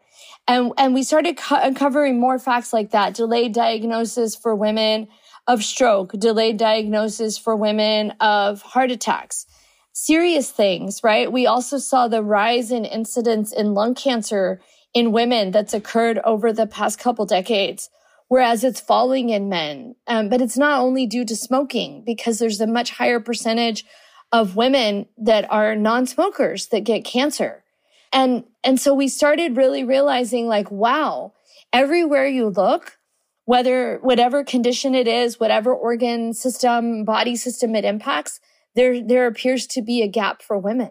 And, 0.49 0.73
and 0.77 0.95
we 0.95 1.03
started 1.03 1.37
co- 1.37 1.61
uncovering 1.61 2.19
more 2.19 2.39
facts 2.39 2.73
like 2.73 2.91
that. 2.91 3.15
Delayed 3.15 3.53
diagnosis 3.53 4.35
for 4.35 4.55
women 4.55 5.09
of 5.47 5.63
stroke, 5.63 6.13
delayed 6.13 6.57
diagnosis 6.57 7.39
for 7.39 7.57
women 7.57 8.13
of 8.21 8.63
heart 8.63 8.91
attacks, 8.91 9.47
serious 9.93 10.51
things, 10.51 11.03
right? 11.03 11.31
We 11.33 11.47
also 11.47 11.79
saw 11.79 12.09
the 12.09 12.23
rise 12.23 12.71
in 12.71 12.85
incidence 12.85 13.53
in 13.53 13.75
lung 13.75 13.95
cancer 13.95 14.61
in 14.93 15.13
women 15.13 15.51
that's 15.51 15.75
occurred 15.75 16.19
over 16.25 16.53
the 16.53 16.67
past 16.67 16.99
couple 16.99 17.27
decades, 17.27 17.91
whereas 18.29 18.65
it's 18.65 18.81
falling 18.81 19.31
in 19.31 19.49
men. 19.49 19.95
Um, 20.07 20.29
but 20.29 20.41
it's 20.41 20.59
not 20.59 20.81
only 20.81 21.07
due 21.07 21.25
to 21.25 21.37
smoking 21.37 22.03
because 22.05 22.39
there's 22.39 22.61
a 22.61 22.67
much 22.67 22.91
higher 22.91 23.21
percentage 23.21 23.85
of 24.33 24.57
women 24.57 25.07
that 25.19 25.51
are 25.51 25.75
non-smokers 25.75 26.69
that 26.69 26.85
get 26.85 27.05
cancer. 27.05 27.65
And, 28.13 28.45
and 28.65 28.81
so 28.81 28.95
we 28.95 29.09
started 29.09 29.57
really 29.57 29.85
realizing 29.85 30.47
like, 30.47 30.71
wow, 30.71 31.33
everywhere 31.73 32.27
you 32.27 32.49
look, 32.49 32.99
whether 33.45 33.99
whatever 34.03 34.45
condition 34.45 34.95
it 34.95 35.09
is, 35.09 35.41
whatever 35.41 35.75
organ 35.75 36.33
system, 36.33 37.05
body 37.05 37.37
system 37.37 37.75
it 37.75 37.85
impacts, 37.85 38.41
there, 38.75 39.03
there 39.03 39.27
appears 39.27 39.67
to 39.69 39.83
be 39.83 40.03
a 40.03 40.09
gap 40.09 40.43
for 40.43 40.57
women. 40.59 40.91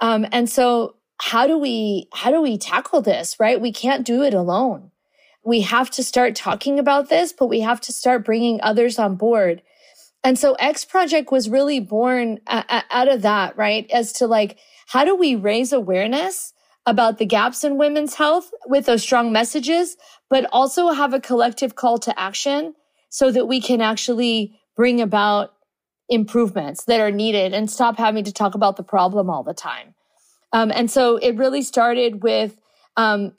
Um, 0.00 0.26
and 0.32 0.48
so 0.48 0.96
how 1.20 1.46
do 1.46 1.58
we, 1.58 2.08
how 2.12 2.30
do 2.30 2.40
we 2.40 2.58
tackle 2.58 3.02
this, 3.02 3.38
right? 3.38 3.60
We 3.60 3.72
can't 3.72 4.06
do 4.06 4.22
it 4.22 4.34
alone. 4.34 4.90
We 5.42 5.62
have 5.62 5.90
to 5.92 6.02
start 6.02 6.34
talking 6.34 6.78
about 6.78 7.08
this, 7.08 7.32
but 7.32 7.46
we 7.46 7.60
have 7.60 7.80
to 7.82 7.92
start 7.92 8.24
bringing 8.24 8.60
others 8.62 8.98
on 8.98 9.16
board. 9.16 9.62
And 10.22 10.38
so 10.38 10.54
X 10.54 10.84
Project 10.84 11.32
was 11.32 11.48
really 11.48 11.80
born 11.80 12.40
out 12.46 13.08
of 13.08 13.22
that, 13.22 13.56
right? 13.56 13.90
As 13.90 14.12
to 14.14 14.26
like, 14.26 14.58
how 14.86 15.04
do 15.04 15.16
we 15.16 15.34
raise 15.34 15.72
awareness 15.72 16.52
about 16.86 17.18
the 17.18 17.26
gaps 17.26 17.64
in 17.64 17.78
women's 17.78 18.14
health 18.14 18.50
with 18.66 18.86
those 18.86 19.02
strong 19.02 19.32
messages, 19.32 19.96
but 20.28 20.46
also 20.52 20.90
have 20.90 21.14
a 21.14 21.20
collective 21.20 21.74
call 21.74 21.98
to 21.98 22.18
action 22.18 22.74
so 23.08 23.30
that 23.30 23.46
we 23.46 23.60
can 23.60 23.80
actually 23.80 24.58
bring 24.76 25.00
about 25.00 25.52
improvements 26.08 26.84
that 26.84 27.00
are 27.00 27.10
needed 27.10 27.54
and 27.54 27.70
stop 27.70 27.96
having 27.96 28.24
to 28.24 28.32
talk 28.32 28.54
about 28.54 28.76
the 28.76 28.82
problem 28.82 29.30
all 29.30 29.42
the 29.42 29.54
time. 29.54 29.94
Um, 30.52 30.72
and 30.74 30.90
so 30.90 31.16
it 31.16 31.36
really 31.36 31.62
started 31.62 32.22
with 32.22 32.56
um, 32.96 33.32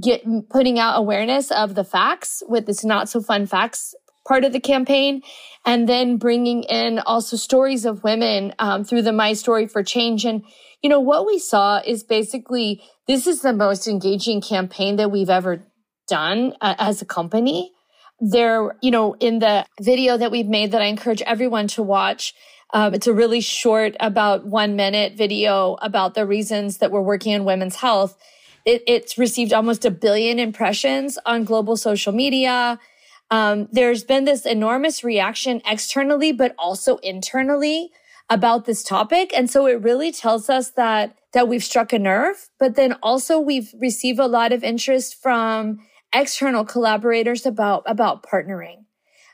get 0.00 0.22
putting 0.48 0.78
out 0.78 0.98
awareness 0.98 1.50
of 1.50 1.74
the 1.74 1.84
facts 1.84 2.42
with 2.48 2.66
this 2.66 2.84
not 2.84 3.08
so 3.08 3.20
fun 3.20 3.46
facts 3.46 3.94
part 4.26 4.44
of 4.44 4.52
the 4.52 4.60
campaign, 4.60 5.22
and 5.64 5.88
then 5.88 6.16
bringing 6.16 6.62
in 6.64 6.98
also 7.00 7.36
stories 7.36 7.84
of 7.84 8.04
women 8.04 8.54
um, 8.58 8.84
through 8.84 9.02
the 9.02 9.12
My 9.12 9.32
Story 9.32 9.66
for 9.66 9.82
Change. 9.82 10.24
And 10.24 10.44
you 10.82 10.90
know 10.90 11.00
what 11.00 11.26
we 11.26 11.38
saw 11.38 11.80
is 11.84 12.02
basically 12.02 12.82
this 13.06 13.26
is 13.26 13.42
the 13.42 13.52
most 13.52 13.86
engaging 13.86 14.40
campaign 14.40 14.96
that 14.96 15.10
we've 15.10 15.30
ever 15.30 15.64
done 16.08 16.54
uh, 16.60 16.74
as 16.78 17.02
a 17.02 17.06
company. 17.06 17.72
There, 18.20 18.76
you 18.80 18.90
know, 18.90 19.14
in 19.20 19.40
the 19.40 19.66
video 19.80 20.16
that 20.16 20.30
we've 20.30 20.46
made 20.46 20.72
that 20.72 20.82
I 20.82 20.86
encourage 20.86 21.22
everyone 21.22 21.68
to 21.68 21.82
watch, 21.82 22.34
um, 22.72 22.94
it's 22.94 23.06
a 23.06 23.12
really 23.12 23.40
short, 23.40 23.96
about 24.00 24.46
one 24.46 24.76
minute 24.76 25.14
video 25.14 25.76
about 25.80 26.14
the 26.14 26.26
reasons 26.26 26.78
that 26.78 26.90
we're 26.90 27.00
working 27.00 27.32
in 27.32 27.44
women's 27.44 27.76
health. 27.76 28.16
It, 28.64 28.82
it's 28.86 29.18
received 29.18 29.52
almost 29.52 29.84
a 29.84 29.90
billion 29.90 30.38
impressions 30.38 31.18
on 31.26 31.44
global 31.44 31.76
social 31.76 32.12
media. 32.12 32.78
Um, 33.30 33.68
there's 33.72 34.04
been 34.04 34.24
this 34.24 34.46
enormous 34.46 35.02
reaction 35.02 35.60
externally, 35.66 36.32
but 36.32 36.54
also 36.58 36.98
internally 36.98 37.90
about 38.30 38.64
this 38.64 38.82
topic. 38.82 39.32
And 39.36 39.50
so 39.50 39.66
it 39.66 39.82
really 39.82 40.12
tells 40.12 40.48
us 40.48 40.70
that, 40.70 41.16
that 41.32 41.48
we've 41.48 41.64
struck 41.64 41.92
a 41.92 41.98
nerve, 41.98 42.48
but 42.58 42.76
then 42.76 42.94
also 43.02 43.38
we've 43.38 43.74
received 43.80 44.18
a 44.18 44.26
lot 44.26 44.52
of 44.52 44.62
interest 44.62 45.20
from 45.20 45.80
external 46.14 46.64
collaborators 46.64 47.44
about, 47.44 47.82
about 47.86 48.22
partnering. 48.22 48.84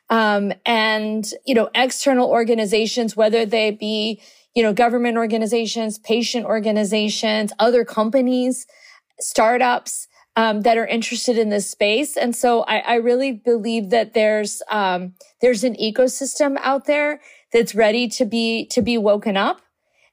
Um, 0.08 0.52
and, 0.66 1.24
you 1.46 1.54
know, 1.54 1.68
external 1.74 2.28
organizations, 2.28 3.16
whether 3.16 3.46
they 3.46 3.70
be, 3.70 4.20
you 4.54 4.62
know, 4.62 4.72
government 4.72 5.16
organizations, 5.16 5.98
patient 5.98 6.46
organizations, 6.46 7.52
other 7.60 7.84
companies, 7.84 8.66
startups, 9.20 10.08
um, 10.36 10.62
that 10.62 10.78
are 10.78 10.86
interested 10.86 11.38
in 11.38 11.48
this 11.48 11.68
space. 11.70 12.16
And 12.16 12.34
so 12.34 12.62
I, 12.62 12.78
I 12.78 12.94
really 12.96 13.32
believe 13.32 13.90
that 13.90 14.14
there's, 14.14 14.62
um, 14.70 15.14
there's 15.40 15.64
an 15.64 15.74
ecosystem 15.74 16.56
out 16.60 16.86
there 16.86 17.20
that's 17.52 17.74
ready 17.74 18.08
to 18.08 18.24
be, 18.24 18.66
to 18.66 18.82
be 18.82 18.96
woken 18.96 19.36
up. 19.36 19.60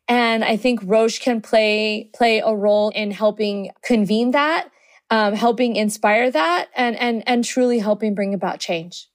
And 0.08 0.44
I 0.44 0.58
think 0.58 0.80
Roche 0.84 1.20
can 1.20 1.42
play, 1.42 2.10
play 2.16 2.40
a 2.40 2.56
role 2.56 2.90
in 2.90 3.12
helping 3.12 3.72
convene 3.84 4.32
that, 4.32 4.70
um, 5.10 5.34
helping 5.34 5.76
inspire 5.76 6.32
that 6.32 6.70
and, 6.76 6.96
and, 6.96 7.24
and 7.28 7.44
truly 7.44 7.80
helping 7.80 8.16
bring 8.16 8.34
about 8.34 8.60
change. 8.60 9.08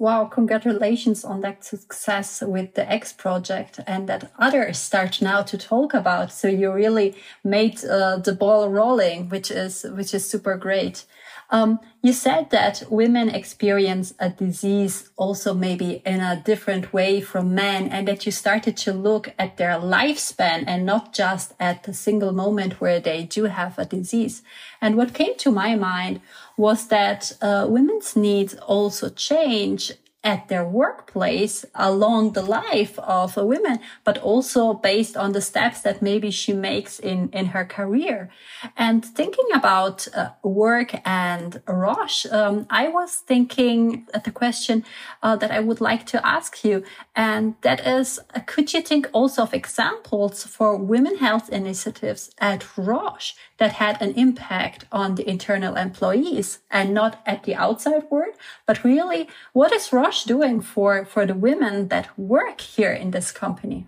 Wow, 0.00 0.24
congratulations 0.24 1.26
on 1.26 1.42
that 1.42 1.62
success 1.62 2.40
with 2.40 2.72
the 2.72 2.90
X 2.90 3.12
project 3.12 3.80
and 3.86 4.08
that 4.08 4.32
others 4.38 4.78
start 4.78 5.20
now 5.20 5.42
to 5.42 5.58
talk 5.58 5.92
about. 5.92 6.32
So 6.32 6.48
you 6.48 6.72
really 6.72 7.14
made 7.44 7.84
uh, 7.84 8.16
the 8.16 8.32
ball 8.32 8.70
rolling, 8.70 9.28
which 9.28 9.50
is, 9.50 9.84
which 9.92 10.14
is 10.14 10.26
super 10.26 10.56
great. 10.56 11.04
Um, 11.52 11.80
you 12.00 12.12
said 12.12 12.50
that 12.50 12.84
women 12.88 13.28
experience 13.28 14.14
a 14.18 14.30
disease 14.30 15.10
also 15.16 15.52
maybe 15.52 16.00
in 16.06 16.20
a 16.20 16.40
different 16.44 16.92
way 16.92 17.20
from 17.20 17.54
men 17.54 17.88
and 17.88 18.06
that 18.06 18.24
you 18.24 18.32
started 18.32 18.76
to 18.78 18.92
look 18.92 19.34
at 19.38 19.56
their 19.56 19.72
lifespan 19.72 20.64
and 20.66 20.86
not 20.86 21.12
just 21.12 21.52
at 21.58 21.82
the 21.82 21.92
single 21.92 22.32
moment 22.32 22.80
where 22.80 23.00
they 23.00 23.24
do 23.24 23.44
have 23.44 23.78
a 23.78 23.84
disease. 23.84 24.42
And 24.80 24.96
what 24.96 25.12
came 25.12 25.36
to 25.38 25.50
my 25.50 25.74
mind 25.74 26.20
was 26.56 26.86
that 26.86 27.32
uh, 27.42 27.66
women's 27.68 28.14
needs 28.14 28.54
also 28.54 29.08
change 29.08 29.92
at 30.22 30.48
their 30.48 30.64
workplace 30.64 31.64
along 31.74 32.32
the 32.32 32.42
life 32.42 32.98
of 32.98 33.38
a 33.38 33.44
woman, 33.44 33.78
but 34.04 34.18
also 34.18 34.74
based 34.74 35.16
on 35.16 35.32
the 35.32 35.40
steps 35.40 35.80
that 35.80 36.02
maybe 36.02 36.30
she 36.30 36.52
makes 36.52 36.98
in, 36.98 37.30
in 37.30 37.46
her 37.46 37.64
career. 37.64 38.28
And 38.76 39.02
thinking 39.02 39.46
about 39.54 40.06
uh, 40.14 40.30
work 40.42 40.94
and 41.06 41.62
Roche, 41.66 42.26
um, 42.26 42.66
I 42.68 42.88
was 42.88 43.16
thinking 43.16 44.06
at 44.12 44.24
the 44.24 44.30
question 44.30 44.84
uh, 45.22 45.36
that 45.36 45.50
I 45.50 45.60
would 45.60 45.80
like 45.80 46.04
to 46.06 46.26
ask 46.26 46.64
you. 46.64 46.84
And 47.16 47.54
that 47.62 47.86
is, 47.86 48.20
uh, 48.34 48.40
could 48.40 48.74
you 48.74 48.82
think 48.82 49.08
also 49.12 49.42
of 49.42 49.54
examples 49.54 50.44
for 50.44 50.76
women 50.76 51.16
health 51.16 51.48
initiatives 51.48 52.30
at 52.38 52.66
Roche 52.76 53.34
that 53.56 53.72
had 53.72 54.00
an 54.02 54.12
impact 54.14 54.84
on 54.92 55.14
the 55.14 55.28
internal 55.28 55.76
employees 55.76 56.58
and 56.70 56.92
not 56.92 57.22
at 57.24 57.44
the 57.44 57.54
outside 57.54 58.04
world, 58.10 58.34
but 58.66 58.84
really 58.84 59.28
what 59.52 59.72
is 59.72 59.92
Roche 59.92 60.09
doing 60.24 60.60
for 60.60 61.04
for 61.04 61.26
the 61.26 61.34
women 61.34 61.88
that 61.88 62.18
work 62.18 62.60
here 62.60 62.92
in 62.92 63.10
this 63.10 63.32
company? 63.32 63.86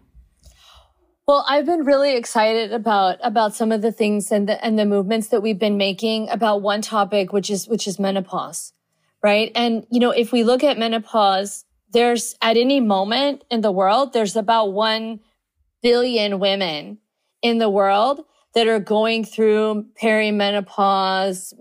Well, 1.26 1.44
I've 1.48 1.66
been 1.66 1.84
really 1.84 2.16
excited 2.16 2.72
about 2.72 3.18
about 3.22 3.54
some 3.54 3.70
of 3.70 3.80
the 3.80 3.92
things 3.92 4.32
and 4.32 4.48
the 4.48 4.62
and 4.64 4.78
the 4.78 4.84
movements 4.84 5.28
that 5.28 5.40
we've 5.40 5.58
been 5.58 5.76
making 5.76 6.28
about 6.28 6.62
one 6.62 6.82
topic, 6.82 7.32
which 7.32 7.48
is 7.48 7.68
which 7.68 7.86
is 7.86 7.98
menopause, 7.98 8.72
right? 9.22 9.52
And 9.54 9.86
you 9.90 10.00
know, 10.00 10.10
if 10.10 10.32
we 10.32 10.42
look 10.42 10.64
at 10.64 10.78
menopause, 10.78 11.64
there's 11.92 12.34
at 12.42 12.56
any 12.56 12.80
moment 12.80 13.44
in 13.50 13.60
the 13.60 13.72
world, 13.72 14.12
there's 14.12 14.36
about 14.36 14.72
one 14.72 15.20
billion 15.82 16.38
women 16.38 16.98
in 17.40 17.58
the 17.58 17.70
world 17.70 18.24
that 18.54 18.66
are 18.66 18.80
going 18.80 19.24
through 19.24 19.86
perimenopause, 20.00 21.54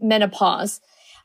menopause. 0.00 0.80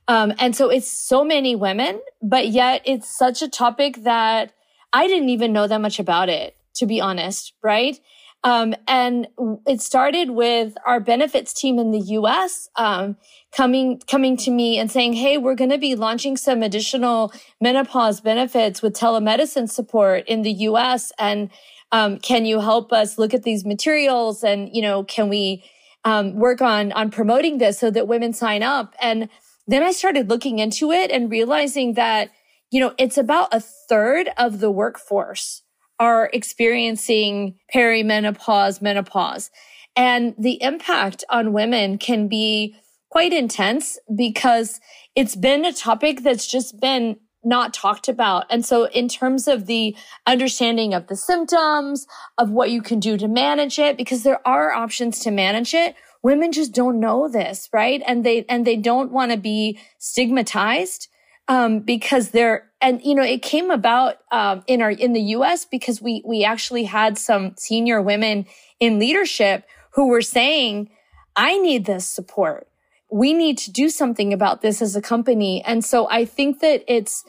Um, 0.08 0.34
and 0.40 0.56
so 0.56 0.70
it's 0.70 0.92
so 0.92 1.24
many 1.24 1.56
women, 1.56 2.00
but 2.22 2.50
yet 2.50 2.82
it's 2.86 3.16
such 3.16 3.42
a 3.42 3.50
topic 3.50 4.04
that 4.04 4.54
I 4.94 5.08
didn't 5.08 5.30
even 5.30 5.52
know 5.52 5.68
that 5.68 5.82
much 5.82 6.00
about 6.00 6.30
it, 6.30 6.56
to 6.76 6.86
be 6.86 7.02
honest, 7.02 7.54
right? 7.64 8.00
Um, 8.46 8.76
and 8.88 9.28
it 9.66 9.82
started 9.82 10.30
with 10.30 10.76
our 10.86 11.00
benefits 11.00 11.52
team 11.52 11.80
in 11.80 11.90
the 11.90 12.00
US 12.00 12.70
um, 12.76 13.18
coming 13.52 14.00
coming 14.08 14.38
to 14.38 14.52
me 14.52 14.78
and 14.78 14.92
saying, 14.92 15.14
"Hey, 15.14 15.40
we're 15.40 15.56
going 15.56 15.72
to 15.72 15.80
be 15.80 15.96
launching 15.96 16.38
some 16.38 16.62
additional 16.62 17.34
menopause 17.60 18.22
benefits 18.22 18.84
with 18.84 18.94
telemedicine 18.94 19.68
support 19.68 20.26
in 20.28 20.44
the 20.44 20.52
US, 20.70 21.12
and 21.18 21.50
um, 21.92 22.20
can 22.20 22.46
you 22.46 22.60
help 22.60 22.94
us 22.94 23.18
look 23.18 23.34
at 23.34 23.42
these 23.42 23.66
materials? 23.66 24.44
And 24.44 24.70
you 24.72 24.84
know, 24.84 25.04
can 25.04 25.28
we 25.28 25.64
um, 26.04 26.36
work 26.36 26.62
on 26.62 26.92
on 26.92 27.10
promoting 27.10 27.58
this 27.58 27.80
so 27.80 27.90
that 27.90 28.08
women 28.08 28.32
sign 28.32 28.62
up?" 28.62 28.94
And 29.02 29.28
then 29.68 29.84
I 29.84 29.92
started 29.92 30.30
looking 30.30 30.60
into 30.60 30.92
it 30.92 31.12
and 31.12 31.32
realizing 31.32 31.94
that, 31.94 32.32
you 32.72 32.80
know, 32.80 32.94
it's 32.98 33.18
about 33.18 33.54
a 33.54 33.60
third 33.60 34.30
of 34.38 34.60
the 34.60 34.72
workforce 34.72 35.64
are 36.00 36.30
experiencing 36.34 37.56
perimenopause, 37.74 38.82
menopause. 38.82 39.50
And 39.96 40.36
the 40.38 40.62
impact 40.62 41.24
on 41.30 41.54
women 41.54 41.98
can 41.98 42.28
be 42.28 42.76
quite 43.10 43.32
intense 43.32 43.98
because 44.14 44.82
it's 45.16 45.36
been 45.36 45.64
a 45.64 45.72
topic 45.72 46.22
that's 46.22 46.48
just 46.48 46.80
been 46.80 47.18
not 47.46 47.74
talked 47.74 48.10
about. 48.10 48.46
And 48.50 48.66
so 48.66 48.86
in 48.86 49.08
terms 49.08 49.48
of 49.48 49.68
the 49.68 49.96
understanding 50.26 50.94
of 50.94 51.08
the 51.08 51.16
symptoms, 51.16 52.08
of 52.38 52.50
what 52.50 52.72
you 52.72 52.82
can 52.82 53.00
do 53.00 53.18
to 53.18 53.28
manage 53.28 53.80
it, 53.80 53.98
because 53.98 54.24
there 54.24 54.46
are 54.48 54.74
options 54.74 55.20
to 55.20 55.32
manage 55.32 55.74
it, 55.74 55.96
women 56.26 56.52
just 56.52 56.74
don't 56.74 57.00
know 57.00 57.30
this, 57.30 57.70
right? 57.72 58.02
And 58.08 58.26
they, 58.26 58.46
and 58.50 58.66
they 58.66 58.78
don't 58.78 59.12
want 59.12 59.32
to 59.32 59.38
be 59.38 59.78
stigmatized, 60.00 61.08
um, 61.48 61.82
because 61.82 62.32
they're, 62.32 62.68
and, 62.82 63.00
you 63.04 63.14
know, 63.14 63.22
it 63.22 63.44
came 63.44 63.70
about, 63.70 64.16
um, 64.32 64.64
in 64.66 64.82
our, 64.82 64.90
in 64.90 65.14
the 65.14 65.22
US 65.38 65.66
because 65.66 66.02
we, 66.02 66.24
we 66.26 66.44
actually 66.44 66.86
had 66.86 67.20
some 67.20 67.54
senior 67.60 68.02
women 68.02 68.48
in 68.80 68.98
leadership 68.98 69.68
who 69.94 70.08
were 70.08 70.24
saying, 70.24 70.90
I 71.36 71.60
need 71.60 71.86
this 71.86 72.08
support. 72.08 72.68
We 73.12 73.32
need 73.32 73.60
to 73.60 73.72
do 73.72 73.88
something 73.88 74.34
about 74.34 74.64
this 74.64 74.82
as 74.82 74.96
a 74.96 75.04
company. 75.04 75.64
And 75.64 75.86
so 75.86 76.10
I 76.10 76.26
think 76.26 76.60
that 76.62 76.84
it's 76.88 77.24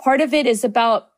part 0.00 0.20
of 0.20 0.34
it 0.34 0.46
is 0.48 0.64
about 0.64 1.10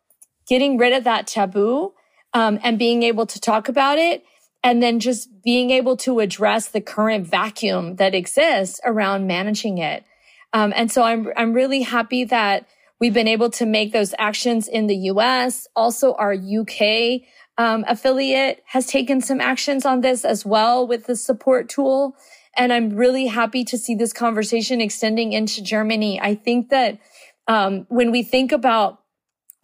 getting 0.46 0.76
rid 0.76 0.92
of 0.92 1.04
that 1.04 1.28
taboo, 1.28 1.94
um, 2.34 2.60
and 2.62 2.78
being 2.78 3.02
able 3.02 3.24
to 3.24 3.40
talk 3.40 3.70
about 3.70 3.96
it 3.96 4.22
and 4.64 4.83
then 4.83 5.00
just 5.00 5.42
being 5.42 5.71
able 5.71 5.97
to 5.99 6.21
address 6.21 6.69
the 6.69 6.81
current 6.81 7.26
vacuum 7.26 7.97
that 7.97 8.14
exists 8.14 8.81
around 8.85 9.26
managing 9.26 9.78
it. 9.78 10.04
Um, 10.52 10.73
and 10.76 10.90
so 10.90 11.02
I'm, 11.02 11.28
I'm 11.37 11.52
really 11.52 11.83
happy 11.83 12.25
that 12.25 12.66
We've 13.02 13.12
been 13.12 13.26
able 13.26 13.50
to 13.50 13.66
make 13.66 13.92
those 13.92 14.14
actions 14.16 14.69
in 14.69 14.87
the 14.87 14.95
US. 15.11 15.66
Also, 15.75 16.14
our 16.14 16.35
UK 16.35 17.23
um, 17.59 17.85
affiliate 17.88 18.62
has 18.66 18.87
taken 18.87 19.21
some 19.21 19.40
actions 19.40 19.85
on 19.85 20.02
this 20.02 20.25
as 20.25 20.47
well 20.47 20.87
with 20.87 21.07
the 21.07 21.16
support 21.16 21.69
tool. 21.69 22.14
And 22.57 22.73
I'm 22.73 22.90
really 22.90 23.26
happy 23.26 23.64
to 23.64 23.76
see 23.76 23.97
this 23.97 24.12
conversation 24.12 24.81
extending 24.81 25.33
into 25.33 25.64
Germany. 25.64 26.21
I 26.21 26.37
think 26.37 26.69
that 26.69 27.00
um, 27.49 27.87
when 27.88 28.12
we 28.12 28.23
think 28.23 28.52
about 28.52 29.00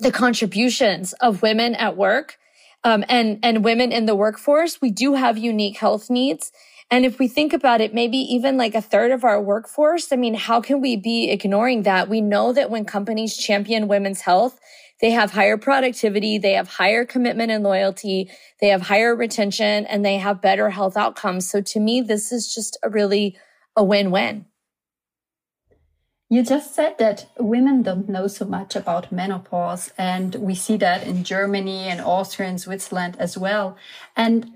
the 0.00 0.11
contributions 0.11 1.12
of 1.21 1.40
women 1.40 1.76
at 1.76 1.97
work 1.97 2.38
um, 2.85 3.04
and 3.08 3.38
and 3.42 3.64
women 3.64 3.92
in 3.92 4.06
the 4.06 4.14
workforce, 4.14 4.80
we 4.80 4.90
do 4.90 5.14
have 5.14 5.37
unique 5.37 5.78
health 5.78 6.11
needs. 6.11 6.52
And 6.90 7.04
if 7.04 7.18
we 7.18 7.28
think 7.28 7.52
about 7.52 7.82
it, 7.82 7.92
maybe 7.92 8.16
even 8.16 8.56
like 8.56 8.75
a 8.75 8.80
third 8.80 9.11
of 9.11 9.23
our 9.23 9.42
workforce, 9.42 10.11
I 10.11 10.16
mean, 10.16 10.35
how 10.35 10.62
can 10.62 10.80
we 10.80 10.97
be 10.97 11.30
ignoring 11.30 11.82
that? 11.82 12.08
We 12.08 12.23
know 12.23 12.52
that 12.54 12.70
when 12.70 12.87
companies 12.87 13.37
champion 13.37 13.88
women's 13.88 14.23
health, 14.23 14.58
they 15.00 15.11
have 15.11 15.30
higher 15.30 15.58
productivity, 15.58 16.38
they 16.38 16.54
have 16.54 16.68
higher 16.68 17.04
commitment 17.04 17.50
and 17.50 17.62
loyalty, 17.62 18.30
they 18.61 18.68
have 18.68 18.82
higher 18.82 19.14
retention, 19.14 19.85
and 19.87 20.02
they 20.02 20.16
have 20.16 20.40
better 20.40 20.70
health 20.70 20.97
outcomes. 20.97 21.49
So 21.49 21.61
to 21.61 21.80
me, 21.80 22.00
this 22.00 22.32
is 22.32 22.52
just 22.52 22.78
a 22.82 22.88
really 22.88 23.37
a 23.76 23.85
win-win. 23.85 24.47
You 26.30 26.42
just 26.42 26.75
said 26.75 26.99
that 26.99 27.26
women 27.38 27.82
don't 27.82 28.08
know 28.08 28.26
so 28.26 28.44
much 28.44 28.76
about 28.76 29.11
menopause, 29.11 29.92
and 29.97 30.35
we 30.35 30.54
see 30.54 30.76
that 30.76 31.06
in 31.06 31.25
Germany 31.25 31.88
and 31.88 32.02
Austria 32.02 32.49
and 32.49 32.61
Switzerland 32.61 33.16
as 33.18 33.38
well. 33.38 33.78
And 34.14 34.52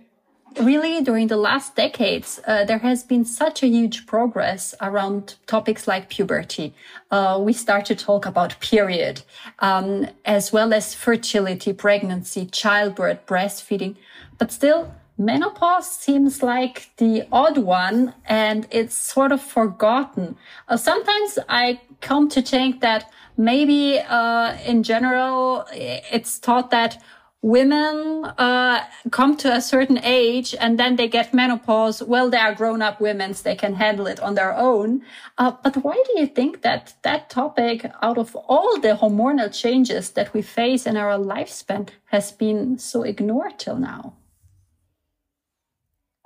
really 0.60 1.02
during 1.02 1.28
the 1.28 1.36
last 1.36 1.76
decades 1.76 2.40
uh, 2.46 2.64
there 2.64 2.78
has 2.78 3.02
been 3.02 3.24
such 3.24 3.62
a 3.62 3.66
huge 3.66 4.06
progress 4.06 4.74
around 4.80 5.36
topics 5.46 5.88
like 5.88 6.10
puberty 6.10 6.74
uh, 7.10 7.40
we 7.40 7.52
start 7.52 7.86
to 7.86 7.94
talk 7.94 8.26
about 8.26 8.58
period 8.60 9.22
um, 9.60 10.06
as 10.24 10.52
well 10.52 10.74
as 10.74 10.94
fertility 10.94 11.72
pregnancy 11.72 12.44
childbirth 12.46 13.24
breastfeeding 13.26 13.96
but 14.38 14.52
still 14.52 14.92
menopause 15.18 15.90
seems 15.90 16.42
like 16.42 16.90
the 16.96 17.26
odd 17.30 17.58
one 17.58 18.14
and 18.26 18.66
it's 18.70 18.94
sort 18.94 19.32
of 19.32 19.40
forgotten 19.40 20.36
uh, 20.68 20.76
sometimes 20.76 21.38
i 21.48 21.80
come 22.00 22.28
to 22.28 22.42
think 22.42 22.80
that 22.80 23.10
maybe 23.36 23.98
uh, 23.98 24.56
in 24.66 24.82
general 24.82 25.66
it's 25.72 26.38
thought 26.38 26.70
that 26.70 27.02
women 27.42 28.24
uh, 28.38 28.84
come 29.10 29.36
to 29.36 29.52
a 29.52 29.60
certain 29.60 29.98
age 30.02 30.54
and 30.58 30.78
then 30.78 30.96
they 30.96 31.08
get 31.08 31.34
menopause. 31.34 32.02
Well, 32.02 32.30
they 32.30 32.38
are 32.38 32.54
grown 32.54 32.80
up 32.80 33.00
women, 33.00 33.34
so 33.34 33.42
they 33.42 33.56
can 33.56 33.74
handle 33.74 34.06
it 34.06 34.20
on 34.20 34.34
their 34.34 34.56
own. 34.56 35.02
Uh, 35.36 35.52
but 35.62 35.76
why 35.78 36.00
do 36.06 36.20
you 36.20 36.26
think 36.26 36.62
that 36.62 36.94
that 37.02 37.28
topic, 37.28 37.90
out 38.00 38.16
of 38.16 38.36
all 38.36 38.80
the 38.80 38.96
hormonal 38.96 39.52
changes 39.52 40.10
that 40.10 40.32
we 40.32 40.40
face 40.40 40.86
in 40.86 40.96
our 40.96 41.18
lifespan, 41.18 41.88
has 42.06 42.30
been 42.30 42.78
so 42.78 43.02
ignored 43.02 43.58
till 43.58 43.76
now? 43.76 44.14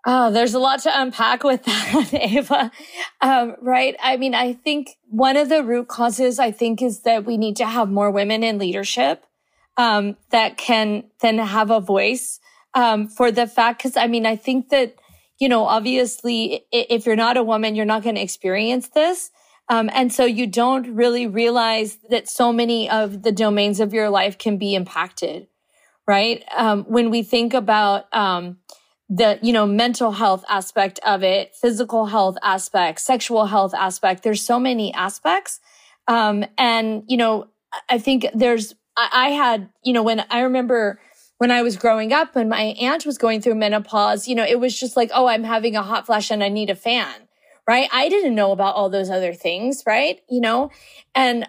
Oh, 0.09 0.31
there's 0.31 0.55
a 0.55 0.61
lot 0.61 0.81
to 0.83 1.01
unpack 1.01 1.43
with 1.43 1.65
that, 1.65 2.11
Ava. 2.15 2.71
Um, 3.21 3.57
right. 3.61 3.97
I 4.01 4.17
mean, 4.17 4.35
I 4.35 4.53
think 4.53 4.97
one 5.11 5.37
of 5.37 5.49
the 5.49 5.65
root 5.65 5.89
causes, 5.89 6.39
I 6.39 6.53
think, 6.53 6.81
is 6.81 7.01
that 7.01 7.25
we 7.25 7.37
need 7.37 7.57
to 7.57 7.67
have 7.67 7.91
more 7.91 8.13
women 8.13 8.45
in 8.45 8.59
leadership 8.59 9.27
um, 9.77 10.17
that 10.31 10.57
can 10.57 11.05
then 11.21 11.39
have 11.39 11.73
a 11.73 11.81
voice 11.81 12.39
um, 12.75 13.09
for 13.09 13.33
the 13.33 13.49
fact. 13.49 13.83
Because 13.83 13.97
I 13.97 14.07
mean, 14.07 14.27
I 14.27 14.37
think 14.37 14.69
that 14.69 14.95
you 15.39 15.49
know, 15.49 15.67
obviously, 15.67 16.65
if 16.73 17.05
you're 17.05 17.17
not 17.17 17.37
a 17.37 17.43
woman, 17.43 17.75
you're 17.75 17.85
not 17.85 18.03
going 18.03 18.15
to 18.15 18.23
experience 18.23 18.89
this. 18.89 19.31
Um, 19.69 19.91
and 19.93 20.13
so 20.13 20.25
you 20.25 20.47
don't 20.47 20.95
really 20.95 21.27
realize 21.27 21.99
that 22.09 22.29
so 22.29 22.53
many 22.53 22.89
of 22.89 23.23
the 23.23 23.33
domains 23.33 23.81
of 23.81 23.93
your 23.93 24.09
life 24.09 24.39
can 24.39 24.59
be 24.59 24.75
impacted, 24.75 25.49
right? 26.07 26.45
Um, 26.57 26.85
when 26.85 27.11
we 27.11 27.23
think 27.23 27.53
about, 27.53 28.13
um, 28.15 28.59
the, 29.09 29.39
you 29.43 29.53
know, 29.53 29.67
mental 29.67 30.13
health 30.13 30.45
aspect 30.49 30.99
of 31.05 31.23
it, 31.23 31.55
physical 31.55 32.07
health 32.07 32.37
aspect, 32.43 33.01
sexual 33.01 33.47
health 33.47 33.75
aspect, 33.75 34.23
there's 34.23 34.43
so 34.43 34.59
many 34.59 34.93
aspects. 34.95 35.61
Um, 36.09 36.45
and, 36.59 37.05
you 37.07 37.17
know, 37.17 37.49
I 37.89 37.99
think 37.99 38.27
there's 38.35 38.75
I, 38.97 39.09
I 39.13 39.29
had, 39.31 39.69
you 39.83 39.93
know, 39.93 40.03
when 40.03 40.25
I 40.31 40.41
remember 40.41 41.01
when 41.39 41.51
I 41.51 41.63
was 41.63 41.77
growing 41.77 42.13
up 42.13 42.35
and 42.35 42.49
my 42.49 42.63
aunt 42.81 43.05
was 43.05 43.19
going 43.19 43.43
through 43.43 43.57
menopause, 43.57 44.27
you 44.27 44.35
know, 44.35 44.45
it 44.45 44.59
was 44.59 44.79
just 44.79 44.97
like, 44.97 45.11
oh, 45.13 45.27
I'm 45.27 45.45
having 45.45 45.77
a 45.77 45.83
hot 45.83 46.07
flash 46.07 46.31
and 46.31 46.43
I 46.43 46.49
need 46.49 46.71
a 46.71 46.75
fan. 46.75 47.26
Right. 47.69 47.89
I 47.93 48.09
didn't 48.09 48.37
know 48.37 48.53
about 48.53 48.77
all 48.77 48.89
those 48.89 49.11
other 49.11 49.35
things. 49.35 49.83
Right. 49.87 50.21
You 50.31 50.41
know, 50.41 50.71
and 51.15 51.49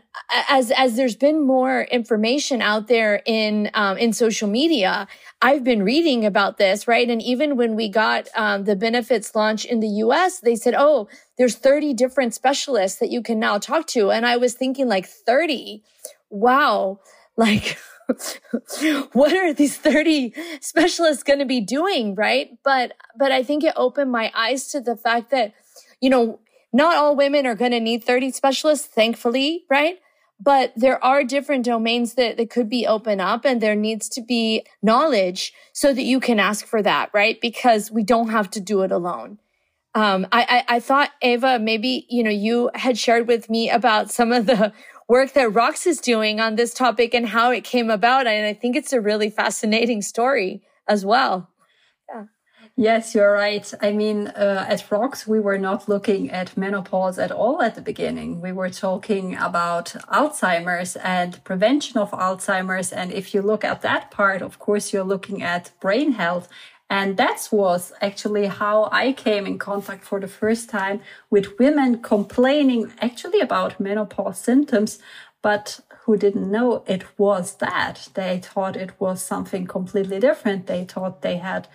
as, 0.50 0.72
as 0.72 0.96
there's 0.96 1.16
been 1.16 1.46
more 1.46 1.82
information 1.84 2.62
out 2.62 2.88
there 2.88 3.22
in, 3.26 3.70
um, 3.76 3.98
in 3.98 4.14
social 4.14 4.50
media, 4.50 5.08
I've 5.42 5.64
been 5.64 5.84
reading 5.84 6.26
about 6.26 6.58
this. 6.58 6.88
Right. 6.88 7.08
And 7.08 7.22
even 7.22 7.56
when 7.56 7.76
we 7.76 7.88
got, 7.88 8.30
um, 8.36 8.64
the 8.64 8.76
benefits 8.76 9.36
launch 9.36 9.64
in 9.66 9.80
the 9.80 9.88
US, 9.88 10.40
they 10.40 10.56
said, 10.56 10.74
oh, 10.76 11.08
there's 11.38 11.56
30 11.56 11.94
different 11.94 12.34
specialists 12.34 13.00
that 13.00 13.12
you 13.12 13.22
can 13.22 13.40
now 13.40 13.60
talk 13.60 13.86
to. 13.88 14.10
And 14.10 14.26
I 14.26 14.38
was 14.38 14.56
thinking 14.56 14.88
like 14.88 15.06
30. 15.06 15.84
Wow 16.30 17.00
like, 17.38 17.78
what 19.14 19.34
are 19.34 19.54
these 19.54 19.78
30 19.78 20.34
specialists 20.62 21.24
going 21.24 21.40
to 21.40 21.46
be 21.46 21.62
doing? 21.62 22.16
Right. 22.16 22.58
But, 22.64 22.94
but 23.16 23.32
I 23.32 23.44
think 23.44 23.64
it 23.64 23.74
opened 23.76 24.12
my 24.12 24.32
eyes 24.36 24.70
to 24.70 24.82
the 24.82 24.96
fact 24.96 25.30
that, 25.30 25.54
you 26.02 26.10
know, 26.10 26.40
not 26.74 26.98
all 26.98 27.16
women 27.16 27.46
are 27.46 27.56
going 27.56 27.72
to 27.72 27.80
need 27.80 28.04
30 28.04 28.32
specialists, 28.32 28.88
thankfully. 28.88 29.66
Right. 29.70 30.00
But 30.40 30.74
there 30.76 31.04
are 31.04 31.24
different 31.24 31.66
domains 31.66 32.14
that, 32.14 32.38
that 32.38 32.52
could 32.52 32.70
be 32.70 32.86
open 32.86 33.20
up 33.20 33.44
and 33.44 33.60
there 33.60 33.76
needs 33.76 34.08
to 34.10 34.22
be 34.22 34.66
knowledge 34.84 35.52
so 35.74 35.94
that 35.94 36.04
you 36.04 36.20
can 36.20 36.40
ask 36.40 36.66
for 36.66 36.84
that. 36.84 37.10
Right. 37.14 37.42
Because 37.42 37.92
we 37.92 38.04
don't 38.04 38.30
have 38.30 38.50
to 38.52 38.60
do 38.60 38.82
it 38.82 38.92
alone. 38.92 39.40
Um, 39.96 40.28
I, 40.32 40.64
I, 40.70 40.76
I 40.76 40.80
thought 40.80 41.10
Ava, 41.24 41.58
maybe, 41.58 42.06
you 42.08 42.22
know, 42.22 42.30
you 42.30 42.70
had 42.76 43.00
shared 43.00 43.28
with 43.28 43.50
me 43.50 43.70
about 43.70 44.12
some 44.12 44.32
of 44.32 44.46
the 44.46 44.72
work 45.08 45.34
that 45.34 45.50
Rox 45.50 45.88
is 45.88 46.00
doing 46.00 46.40
on 46.40 46.56
this 46.56 46.74
topic 46.74 47.16
and 47.16 47.30
how 47.30 47.50
it 47.50 47.64
came 47.64 47.90
about. 47.90 48.28
And 48.28 48.46
I 48.46 48.54
think 48.54 48.76
it's 48.76 48.94
a 48.94 49.02
really 49.02 49.32
fascinating 49.32 50.04
story 50.04 50.62
as 50.88 51.04
well. 51.04 51.50
Yeah. 52.10 52.26
Yes, 52.80 53.16
you're 53.16 53.34
right. 53.34 53.74
I 53.82 53.92
mean, 53.92 54.28
uh, 54.28 54.66
at 54.70 54.88
Rox, 54.92 55.26
we 55.26 55.40
were 55.40 55.58
not 55.58 55.90
looking 55.90 56.30
at 56.30 56.56
menopause 56.56 57.18
at 57.18 57.32
all 57.32 57.60
at 57.64 57.74
the 57.74 57.82
beginning. 57.82 58.40
We 58.40 58.52
were 58.52 58.70
talking 58.70 59.36
about 59.36 59.96
Alzheimer's 60.14 60.96
and 60.98 61.44
prevention 61.44 61.98
of 61.98 62.12
Alzheimer's. 62.12 62.94
And 62.94 63.12
if 63.12 63.34
you 63.34 63.42
look 63.42 63.64
at 63.64 63.82
that 63.82 64.12
part, 64.12 64.44
of 64.44 64.60
course, 64.60 64.94
you're 64.94 65.04
looking 65.04 65.42
at 65.42 65.72
brain 65.80 66.12
health 66.12 66.50
and 66.90 67.18
that 67.18 67.50
was 67.52 67.92
actually 68.00 68.46
how 68.46 68.90
I 68.92 69.12
came 69.12 69.46
in 69.46 69.58
contact 69.58 70.06
for 70.06 70.20
the 70.20 70.28
first 70.28 70.70
time 70.70 71.02
with 71.30 71.60
women 71.60 72.02
complaining 72.02 72.94
actually 73.02 73.42
about 73.42 73.80
menopause 73.80 74.40
symptoms, 74.40 75.00
but 75.42 75.80
who 76.08 76.16
didn't 76.16 76.50
know 76.50 76.84
it 76.88 77.04
was 77.20 77.56
that. 77.58 78.08
They 78.14 78.40
thought 78.40 78.78
it 78.78 78.94
was 78.98 79.22
something 79.22 79.68
completely 79.68 80.22
different. 80.22 80.66
They 80.66 80.86
thought 80.86 81.22
they 81.22 81.36
had 81.36 81.68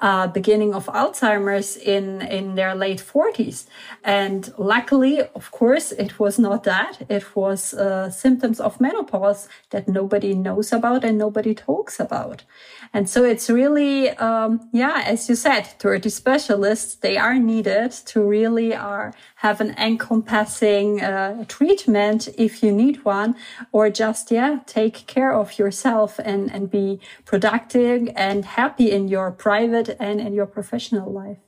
a 0.00 0.28
beginning 0.28 0.74
of 0.74 0.86
Alzheimer's 0.86 1.76
in, 1.76 2.22
in 2.22 2.54
their 2.54 2.76
late 2.76 3.00
40s. 3.00 3.66
And 4.04 4.54
luckily, 4.56 5.22
of 5.34 5.50
course, 5.50 5.90
it 5.90 6.20
was 6.20 6.38
not 6.38 6.62
that. 6.62 7.04
It 7.08 7.34
was 7.34 7.74
uh, 7.74 8.10
symptoms 8.10 8.60
of 8.60 8.80
menopause 8.80 9.48
that 9.70 9.88
nobody 9.88 10.34
knows 10.34 10.72
about 10.72 11.04
and 11.04 11.18
nobody 11.18 11.52
talks 11.52 11.98
about. 11.98 12.44
And 12.92 13.10
so 13.10 13.24
it's 13.24 13.50
really, 13.50 14.10
um, 14.10 14.68
yeah, 14.72 15.02
as 15.04 15.28
you 15.28 15.34
said, 15.34 15.62
30 15.62 16.10
specialists, 16.10 16.94
they 16.94 17.16
are 17.16 17.38
needed 17.38 17.90
to 18.06 18.22
really 18.22 18.74
are, 18.74 19.14
have 19.36 19.60
an 19.60 19.74
encompassing 19.78 21.00
uh, 21.00 21.44
treatment 21.46 22.28
if 22.38 22.62
you 22.62 22.72
need 22.72 23.04
one, 23.04 23.34
or 23.72 23.79
just, 23.88 24.30
yeah, 24.30 24.60
take 24.66 25.06
care 25.06 25.32
of 25.32 25.58
yourself 25.58 26.18
and, 26.18 26.52
and 26.52 26.70
be 26.70 27.00
productive 27.24 28.08
and 28.14 28.44
happy 28.44 28.90
in 28.90 29.08
your 29.08 29.30
private 29.30 29.96
and 29.98 30.20
in 30.20 30.34
your 30.34 30.46
professional 30.46 31.10
life. 31.10 31.38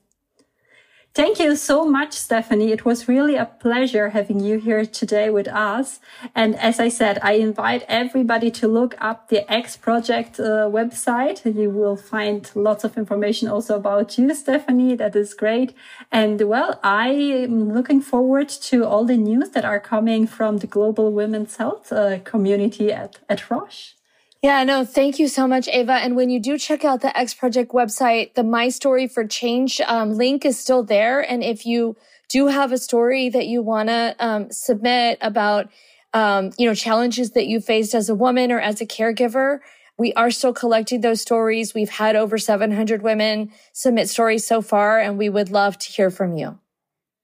Thank 1.15 1.39
you 1.41 1.57
so 1.57 1.85
much, 1.85 2.15
Stephanie. 2.15 2.73
It 2.73 2.87
was 2.87 3.07
really 3.07 3.37
a 3.37 3.45
pleasure 3.45 4.09
having 4.09 4.41
you 4.41 4.59
here 4.59 4.87
today 4.87 5.29
with 5.29 5.47
us. 5.47 6.01
And 6.35 6.57
as 6.57 6.81
I 6.81 6.89
said, 6.89 7.19
I 7.23 7.33
invite 7.33 7.85
everybody 7.87 8.51
to 8.53 8.67
look 8.67 8.95
up 8.99 9.29
the 9.29 9.45
X 9.53 9.77
Project 9.77 10.41
uh, 10.41 10.71
website. 10.73 11.45
You 11.45 11.69
will 11.69 11.99
find 11.99 12.51
lots 12.55 12.83
of 12.83 12.97
information 12.97 13.47
also 13.47 13.77
about 13.77 14.17
you, 14.17 14.35
Stephanie. 14.35 14.95
That 14.97 15.15
is 15.15 15.35
great. 15.35 15.75
And 16.11 16.41
well, 16.49 16.81
I 16.83 17.09
am 17.11 17.75
looking 17.75 18.01
forward 18.01 18.49
to 18.71 18.87
all 18.87 19.05
the 19.05 19.19
news 19.19 19.51
that 19.51 19.67
are 19.67 19.81
coming 19.81 20.27
from 20.27 20.59
the 20.59 20.67
global 20.67 21.13
women's 21.13 21.57
health 21.57 21.93
uh, 21.93 22.21
community 22.21 22.91
at, 22.91 23.19
at 23.29 23.51
Roche. 23.51 23.97
Yeah, 24.43 24.65
no, 24.65 24.85
thank 24.85 25.21
you 25.21 25.29
so 25.29 25.47
much, 25.47 25.69
Ava. 25.69 25.93
And 25.93 26.17
when 26.17 26.29
you 26.29 26.41
do 26.41 26.59
check 26.59 26.85
out 26.85 27.01
the 27.01 27.17
X 27.17 27.33
Project 27.33 27.71
website, 27.73 28.35
the 28.35 28.43
My 28.43 28.71
Story 28.71 29.07
for 29.07 29.25
Change 29.25 29.81
um, 29.83 30.15
link 30.15 30.45
is 30.45 30.59
still 30.59 30.83
there. 30.83 31.21
And 31.21 31.45
if 31.45 31.65
you 31.65 31.97
do 32.29 32.49
have 32.49 32.73
a 32.73 32.79
story 32.79 33.29
that 33.29 33.47
you 33.47 33.63
want 33.63 33.89
to 33.89 34.17
um, 34.19 34.51
submit 34.51 35.19
about 35.21 35.71
um, 36.15 36.51
you 36.59 36.67
know, 36.67 36.75
challenges 36.75 37.33
that 37.33 37.47
you 37.47 37.61
faced 37.61 37.95
as 37.95 38.09
a 38.09 38.15
woman 38.15 38.53
or 38.53 38.61
as 38.61 38.81
a 38.81 38.87
caregiver. 38.87 39.61
We 39.99 40.13
are 40.15 40.31
still 40.31 40.53
collecting 40.53 41.01
those 41.01 41.21
stories. 41.21 41.75
We've 41.75 41.91
had 41.91 42.17
over 42.17 42.39
700 42.39 43.03
women 43.03 43.53
submit 43.73 44.09
stories 44.09 44.47
so 44.47 44.63
far, 44.63 44.99
and 44.99 45.19
we 45.19 45.29
would 45.29 45.51
love 45.51 45.79
to 45.79 45.89
hear 45.89 46.11
from 46.11 46.37
you 46.37 46.59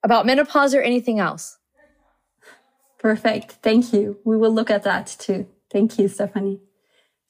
about 0.02 0.26
menopause 0.26 0.74
or 0.74 0.82
anything 0.82 1.18
else. 1.18 1.58
Perfect. 2.98 3.52
Thank 3.62 3.92
you. 3.92 4.18
We 4.24 4.36
will 4.36 4.52
look 4.52 4.70
at 4.70 4.82
that 4.84 5.06
too. 5.18 5.48
Thank 5.70 5.98
you, 5.98 6.08
Stephanie. 6.08 6.60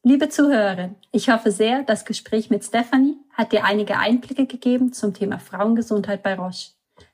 Liebe 0.08 0.30
Zuhörerin, 0.30 0.94
ich 1.12 1.28
hoffe 1.28 1.50
sehr, 1.50 1.82
das 1.82 2.06
Gespräch 2.06 2.48
mit 2.48 2.64
Stephanie 2.64 3.18
hat 3.34 3.52
dir 3.52 3.66
einige 3.66 3.98
Einblicke 3.98 4.46
gegeben 4.46 4.94
zum 4.94 5.12
Thema 5.12 5.38
Frauengesundheit 5.38 6.22
bei 6.22 6.34
Roche. 6.34 6.70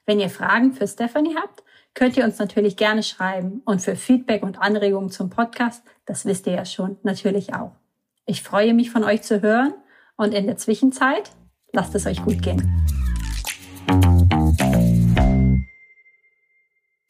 Wenn 0.07 0.20
ihr 0.20 0.30
Fragen 0.30 0.74
für 0.74 0.87
Stephanie 0.87 1.35
habt, 1.35 1.64
könnt 1.94 2.16
ihr 2.16 2.22
uns 2.22 2.38
natürlich 2.38 2.76
gerne 2.76 3.02
schreiben 3.02 3.62
und 3.64 3.83
für 3.83 3.96
Feedback 3.96 4.44
und 4.44 4.61
Anregungen 4.61 5.11
zum 5.11 5.28
Podcast, 5.28 5.83
das 6.07 6.24
wisst 6.24 6.46
ihr 6.46 6.52
ja 6.52 6.64
schon, 6.64 6.96
natürlich 7.02 7.52
auch. 7.52 7.72
Ich 8.26 8.44
freue 8.44 8.74
mich 8.74 8.92
von 8.92 9.02
euch 9.02 9.22
zu 9.22 9.42
hören 9.42 9.74
und 10.16 10.33
in 10.33 10.46
der 10.46 10.57
Zwischenzeit 10.57 11.33
lasst 11.72 11.96
es 11.96 12.07
euch 12.07 12.22
gut 12.22 12.42
gehen. 12.42 12.87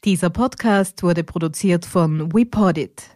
Dieser 0.07 0.31
Podcast 0.31 1.03
wurde 1.03 1.25
produziert 1.25 1.85
von 1.85 2.33
WePodit. 2.33 3.13